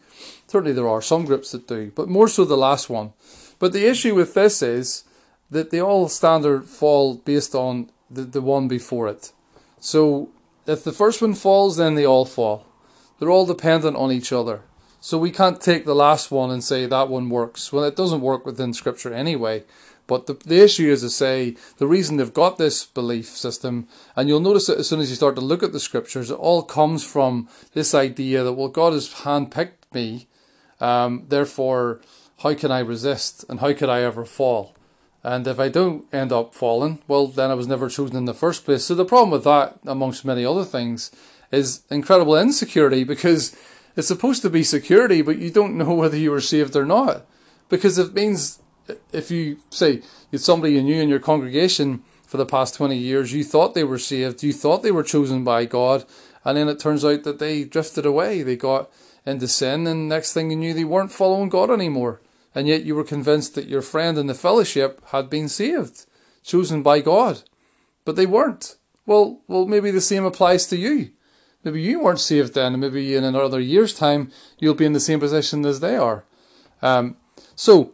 Certainly 0.47 0.73
there 0.73 0.89
are 0.89 1.01
some 1.01 1.25
groups 1.25 1.51
that 1.51 1.67
do, 1.67 1.91
but 1.95 2.09
more 2.09 2.27
so 2.27 2.43
the 2.43 2.57
last 2.57 2.89
one. 2.89 3.13
But 3.59 3.73
the 3.73 3.87
issue 3.87 4.15
with 4.15 4.33
this 4.33 4.63
is 4.63 5.03
that 5.51 5.69
they 5.69 5.79
all 5.79 6.09
standard 6.09 6.65
fall 6.65 7.15
based 7.15 7.53
on 7.53 7.91
the, 8.09 8.23
the 8.23 8.41
one 8.41 8.67
before 8.67 9.07
it. 9.07 9.31
So 9.79 10.29
if 10.65 10.83
the 10.83 10.91
first 10.91 11.21
one 11.21 11.35
falls, 11.35 11.77
then 11.77 11.93
they 11.93 12.05
all 12.05 12.25
fall. 12.25 12.65
They're 13.19 13.29
all 13.29 13.45
dependent 13.45 13.97
on 13.97 14.11
each 14.11 14.33
other. 14.33 14.61
So 14.99 15.17
we 15.17 15.31
can't 15.31 15.61
take 15.61 15.85
the 15.85 15.95
last 15.95 16.31
one 16.31 16.49
and 16.49 16.63
say 16.63 16.85
that 16.85 17.09
one 17.09 17.29
works. 17.29 17.71
Well, 17.71 17.83
it 17.83 17.95
doesn't 17.95 18.21
work 18.21 18.45
within 18.45 18.73
Scripture 18.73 19.13
anyway. 19.13 19.63
But 20.11 20.27
the, 20.27 20.33
the 20.33 20.61
issue 20.61 20.91
is 20.91 20.99
to 21.03 21.09
say 21.09 21.55
the 21.77 21.87
reason 21.87 22.17
they've 22.17 22.33
got 22.33 22.57
this 22.57 22.83
belief 22.83 23.27
system, 23.27 23.87
and 24.13 24.27
you'll 24.27 24.41
notice 24.41 24.67
that 24.67 24.77
as 24.77 24.89
soon 24.89 24.99
as 24.99 25.09
you 25.09 25.15
start 25.15 25.35
to 25.35 25.41
look 25.41 25.63
at 25.63 25.71
the 25.71 25.79
scriptures, 25.79 26.29
it 26.29 26.33
all 26.33 26.63
comes 26.63 27.05
from 27.05 27.47
this 27.73 27.95
idea 27.95 28.43
that, 28.43 28.51
well, 28.51 28.67
God 28.67 28.91
has 28.91 29.13
handpicked 29.23 29.93
me, 29.93 30.27
um, 30.81 31.23
therefore, 31.29 32.01
how 32.39 32.53
can 32.55 32.71
I 32.71 32.79
resist 32.79 33.45
and 33.47 33.61
how 33.61 33.71
could 33.71 33.87
I 33.87 34.01
ever 34.01 34.25
fall? 34.25 34.75
And 35.23 35.47
if 35.47 35.61
I 35.61 35.69
don't 35.69 36.05
end 36.13 36.33
up 36.33 36.53
falling, 36.53 37.01
well, 37.07 37.27
then 37.27 37.49
I 37.49 37.53
was 37.53 37.69
never 37.69 37.87
chosen 37.87 38.17
in 38.17 38.25
the 38.25 38.33
first 38.33 38.65
place. 38.65 38.83
So 38.83 38.95
the 38.95 39.05
problem 39.05 39.29
with 39.29 39.45
that, 39.45 39.79
amongst 39.85 40.25
many 40.25 40.43
other 40.43 40.65
things, 40.65 41.11
is 41.53 41.83
incredible 41.89 42.35
insecurity 42.35 43.05
because 43.05 43.55
it's 43.95 44.09
supposed 44.09 44.41
to 44.41 44.49
be 44.49 44.63
security, 44.63 45.21
but 45.21 45.37
you 45.37 45.51
don't 45.51 45.77
know 45.77 45.93
whether 45.93 46.17
you 46.17 46.31
were 46.31 46.41
saved 46.41 46.75
or 46.75 46.85
not. 46.85 47.25
Because 47.69 47.97
it 47.97 48.13
means 48.13 48.59
if 49.11 49.31
you 49.31 49.57
say 49.69 50.01
had 50.31 50.41
somebody 50.41 50.73
you 50.73 50.83
knew 50.83 51.01
in 51.01 51.09
your 51.09 51.19
congregation 51.19 52.03
for 52.25 52.37
the 52.37 52.45
past 52.45 52.75
20 52.75 52.97
years, 52.97 53.33
you 53.33 53.43
thought 53.43 53.73
they 53.73 53.83
were 53.83 53.99
saved, 53.99 54.43
you 54.43 54.53
thought 54.53 54.83
they 54.83 54.91
were 54.91 55.03
chosen 55.03 55.43
by 55.43 55.65
God, 55.65 56.05
and 56.45 56.57
then 56.57 56.67
it 56.69 56.79
turns 56.79 57.03
out 57.05 57.23
that 57.23 57.39
they 57.39 57.63
drifted 57.63 58.05
away. 58.05 58.41
They 58.41 58.55
got 58.55 58.89
into 59.25 59.47
sin, 59.47 59.85
and 59.87 60.09
next 60.09 60.33
thing 60.33 60.49
you 60.49 60.57
knew, 60.57 60.73
they 60.73 60.83
weren't 60.83 61.11
following 61.11 61.49
God 61.49 61.69
anymore. 61.69 62.21
And 62.53 62.67
yet 62.67 62.83
you 62.83 62.95
were 62.95 63.03
convinced 63.03 63.55
that 63.55 63.67
your 63.67 63.81
friend 63.81 64.17
in 64.17 64.27
the 64.27 64.33
fellowship 64.33 65.01
had 65.07 65.29
been 65.29 65.47
saved, 65.47 66.05
chosen 66.43 66.83
by 66.83 66.99
God. 66.99 67.43
But 68.03 68.15
they 68.15 68.25
weren't. 68.25 68.77
Well, 69.05 69.41
well, 69.47 69.65
maybe 69.65 69.91
the 69.91 70.01
same 70.01 70.25
applies 70.25 70.67
to 70.67 70.77
you. 70.77 71.11
Maybe 71.63 71.81
you 71.81 71.99
weren't 71.99 72.19
saved 72.19 72.55
then, 72.55 72.73
and 72.73 72.81
maybe 72.81 73.15
in 73.15 73.23
another 73.23 73.59
year's 73.59 73.93
time, 73.93 74.31
you'll 74.57 74.73
be 74.73 74.85
in 74.85 74.93
the 74.93 74.99
same 74.99 75.19
position 75.19 75.65
as 75.65 75.79
they 75.79 75.95
are. 75.95 76.25
Um, 76.81 77.17
so, 77.55 77.93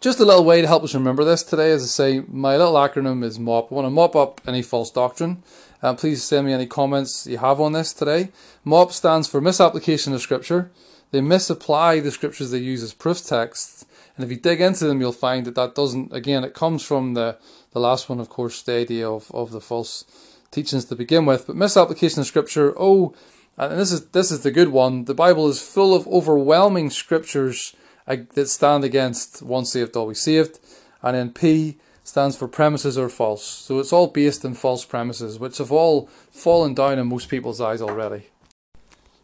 just 0.00 0.18
a 0.18 0.24
little 0.24 0.44
way 0.44 0.62
to 0.62 0.66
help 0.66 0.82
us 0.82 0.94
remember 0.94 1.24
this 1.24 1.42
today, 1.42 1.70
as 1.72 1.82
I 1.82 1.86
say, 1.86 2.24
my 2.26 2.56
little 2.56 2.72
acronym 2.72 3.22
is 3.22 3.38
MOP. 3.38 3.70
I 3.70 3.74
want 3.74 3.84
to 3.84 3.90
mop 3.90 4.16
up 4.16 4.40
any 4.46 4.62
false 4.62 4.90
doctrine. 4.90 5.42
Uh, 5.82 5.94
please 5.94 6.24
send 6.24 6.46
me 6.46 6.54
any 6.54 6.66
comments 6.66 7.26
you 7.26 7.36
have 7.36 7.60
on 7.60 7.72
this 7.72 7.92
today. 7.92 8.30
MOP 8.64 8.92
stands 8.92 9.28
for 9.28 9.42
misapplication 9.42 10.14
of 10.14 10.22
Scripture. 10.22 10.70
They 11.10 11.20
misapply 11.20 12.00
the 12.00 12.10
Scriptures 12.10 12.50
they 12.50 12.58
use 12.58 12.82
as 12.82 12.94
proof 12.94 13.22
texts. 13.22 13.84
And 14.16 14.24
if 14.24 14.30
you 14.30 14.38
dig 14.38 14.62
into 14.62 14.86
them, 14.86 15.00
you'll 15.00 15.12
find 15.12 15.46
that 15.46 15.54
that 15.56 15.74
doesn't, 15.74 16.14
again, 16.14 16.44
it 16.44 16.54
comes 16.54 16.82
from 16.82 17.12
the, 17.12 17.36
the 17.72 17.80
last 17.80 18.08
one, 18.08 18.20
of 18.20 18.30
course, 18.30 18.62
the 18.62 18.72
idea 18.72 19.08
of, 19.08 19.30
of 19.32 19.50
the 19.50 19.60
false 19.60 20.04
teachings 20.50 20.86
to 20.86 20.96
begin 20.96 21.26
with. 21.26 21.46
But 21.46 21.56
misapplication 21.56 22.20
of 22.20 22.26
Scripture, 22.26 22.72
oh, 22.78 23.14
and 23.58 23.78
this 23.78 23.92
is, 23.92 24.06
this 24.08 24.30
is 24.30 24.42
the 24.44 24.50
good 24.50 24.68
one. 24.68 25.04
The 25.04 25.14
Bible 25.14 25.46
is 25.48 25.60
full 25.60 25.94
of 25.94 26.08
overwhelming 26.08 26.88
Scriptures 26.88 27.76
that 28.16 28.48
stand 28.48 28.84
against 28.84 29.42
once 29.42 29.72
saved, 29.72 29.96
always 29.96 30.20
saved. 30.20 30.58
And 31.02 31.16
then 31.16 31.32
P 31.32 31.78
stands 32.04 32.36
for 32.36 32.48
premises 32.48 32.98
are 32.98 33.08
false. 33.08 33.44
So 33.44 33.78
it's 33.78 33.92
all 33.92 34.08
based 34.08 34.44
on 34.44 34.54
false 34.54 34.84
premises, 34.84 35.38
which 35.38 35.58
have 35.58 35.72
all 35.72 36.06
fallen 36.30 36.74
down 36.74 36.98
in 36.98 37.06
most 37.06 37.28
people's 37.28 37.60
eyes 37.60 37.80
already. 37.80 38.26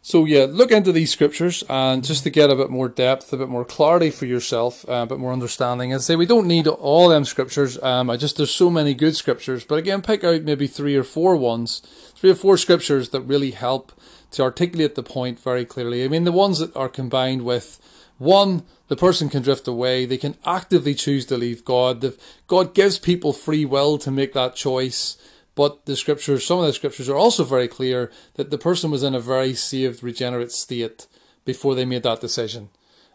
So 0.07 0.23
yeah, 0.23 0.47
look 0.49 0.71
into 0.71 0.93
these 0.93 1.11
scriptures 1.11 1.65
and 1.67 2.01
just 2.01 2.23
to 2.23 2.29
get 2.29 2.49
a 2.49 2.55
bit 2.55 2.69
more 2.69 2.87
depth, 2.87 3.33
a 3.33 3.37
bit 3.37 3.49
more 3.49 3.65
clarity 3.65 4.09
for 4.09 4.25
yourself, 4.25 4.87
uh, 4.87 5.03
a 5.03 5.05
bit 5.05 5.19
more 5.19 5.33
understanding. 5.33 5.91
And 5.91 6.01
say 6.01 6.15
we 6.15 6.25
don't 6.25 6.47
need 6.47 6.65
all 6.65 7.09
them 7.09 7.25
scriptures. 7.25 7.77
Um, 7.83 8.09
I 8.09 8.15
just 8.15 8.37
there's 8.37 8.55
so 8.55 8.69
many 8.69 8.93
good 8.93 9.17
scriptures, 9.17 9.65
but 9.65 9.79
again, 9.79 10.01
pick 10.01 10.23
out 10.23 10.43
maybe 10.43 10.65
three 10.65 10.95
or 10.95 11.03
four 11.03 11.35
ones, 11.35 11.81
three 12.15 12.29
or 12.29 12.35
four 12.35 12.55
scriptures 12.55 13.09
that 13.09 13.19
really 13.19 13.51
help 13.51 13.91
to 14.31 14.43
articulate 14.43 14.95
the 14.95 15.03
point 15.03 15.41
very 15.41 15.65
clearly. 15.65 16.05
I 16.05 16.07
mean, 16.07 16.23
the 16.23 16.31
ones 16.31 16.59
that 16.59 16.73
are 16.73 16.87
combined 16.87 17.41
with 17.41 17.77
one, 18.17 18.63
the 18.87 18.95
person 18.95 19.27
can 19.27 19.43
drift 19.43 19.67
away. 19.67 20.05
They 20.05 20.15
can 20.15 20.37
actively 20.45 20.95
choose 20.95 21.25
to 21.25 21.35
leave 21.35 21.65
God. 21.65 22.13
God 22.47 22.73
gives 22.73 22.97
people 22.97 23.33
free 23.33 23.65
will 23.65 23.97
to 23.97 24.09
make 24.09 24.31
that 24.31 24.55
choice. 24.55 25.17
But 25.57 25.87
the 25.87 25.95
scriptures, 25.95 26.45
some 26.45 26.59
of 26.59 26.67
the 26.67 26.71
scriptures 26.71 27.09
are 27.09 27.17
also 27.17 27.43
very 27.43 27.67
clear 27.67 28.11
that 28.35 28.51
the 28.51 28.59
person 28.59 28.91
was 28.91 29.01
in 29.01 29.15
a 29.15 29.19
very 29.19 29.55
saved, 29.55 30.03
regenerate 30.03 30.51
state 30.51 31.07
before 31.45 31.73
they 31.73 31.83
made 31.83 32.03
that 32.03 32.21
decision. 32.21 32.69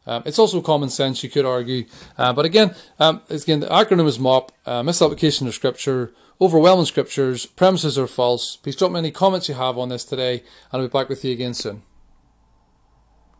Um, 0.08 0.24
it's 0.26 0.40
also 0.40 0.60
common 0.60 0.90
sense, 0.90 1.22
you 1.22 1.30
could 1.30 1.46
argue. 1.46 1.84
Uh, 2.18 2.32
but 2.32 2.44
again, 2.44 2.74
um, 2.98 3.22
again, 3.30 3.60
the 3.60 3.68
acronym 3.68 4.08
is 4.08 4.18
MOP, 4.18 4.50
uh, 4.66 4.82
misapplication 4.82 5.46
of 5.46 5.54
scripture, 5.54 6.12
overwhelming 6.40 6.86
scriptures, 6.86 7.46
premises 7.46 7.96
are 7.96 8.08
false. 8.08 8.56
Please 8.56 8.74
drop 8.74 8.90
me 8.90 8.98
any 8.98 9.12
comments 9.12 9.48
you 9.48 9.54
have 9.54 9.78
on 9.78 9.90
this 9.90 10.04
today, 10.04 10.42
and 10.72 10.82
I'll 10.82 10.88
be 10.88 10.88
back 10.88 11.08
with 11.08 11.24
you 11.24 11.30
again 11.30 11.54
soon. 11.54 11.82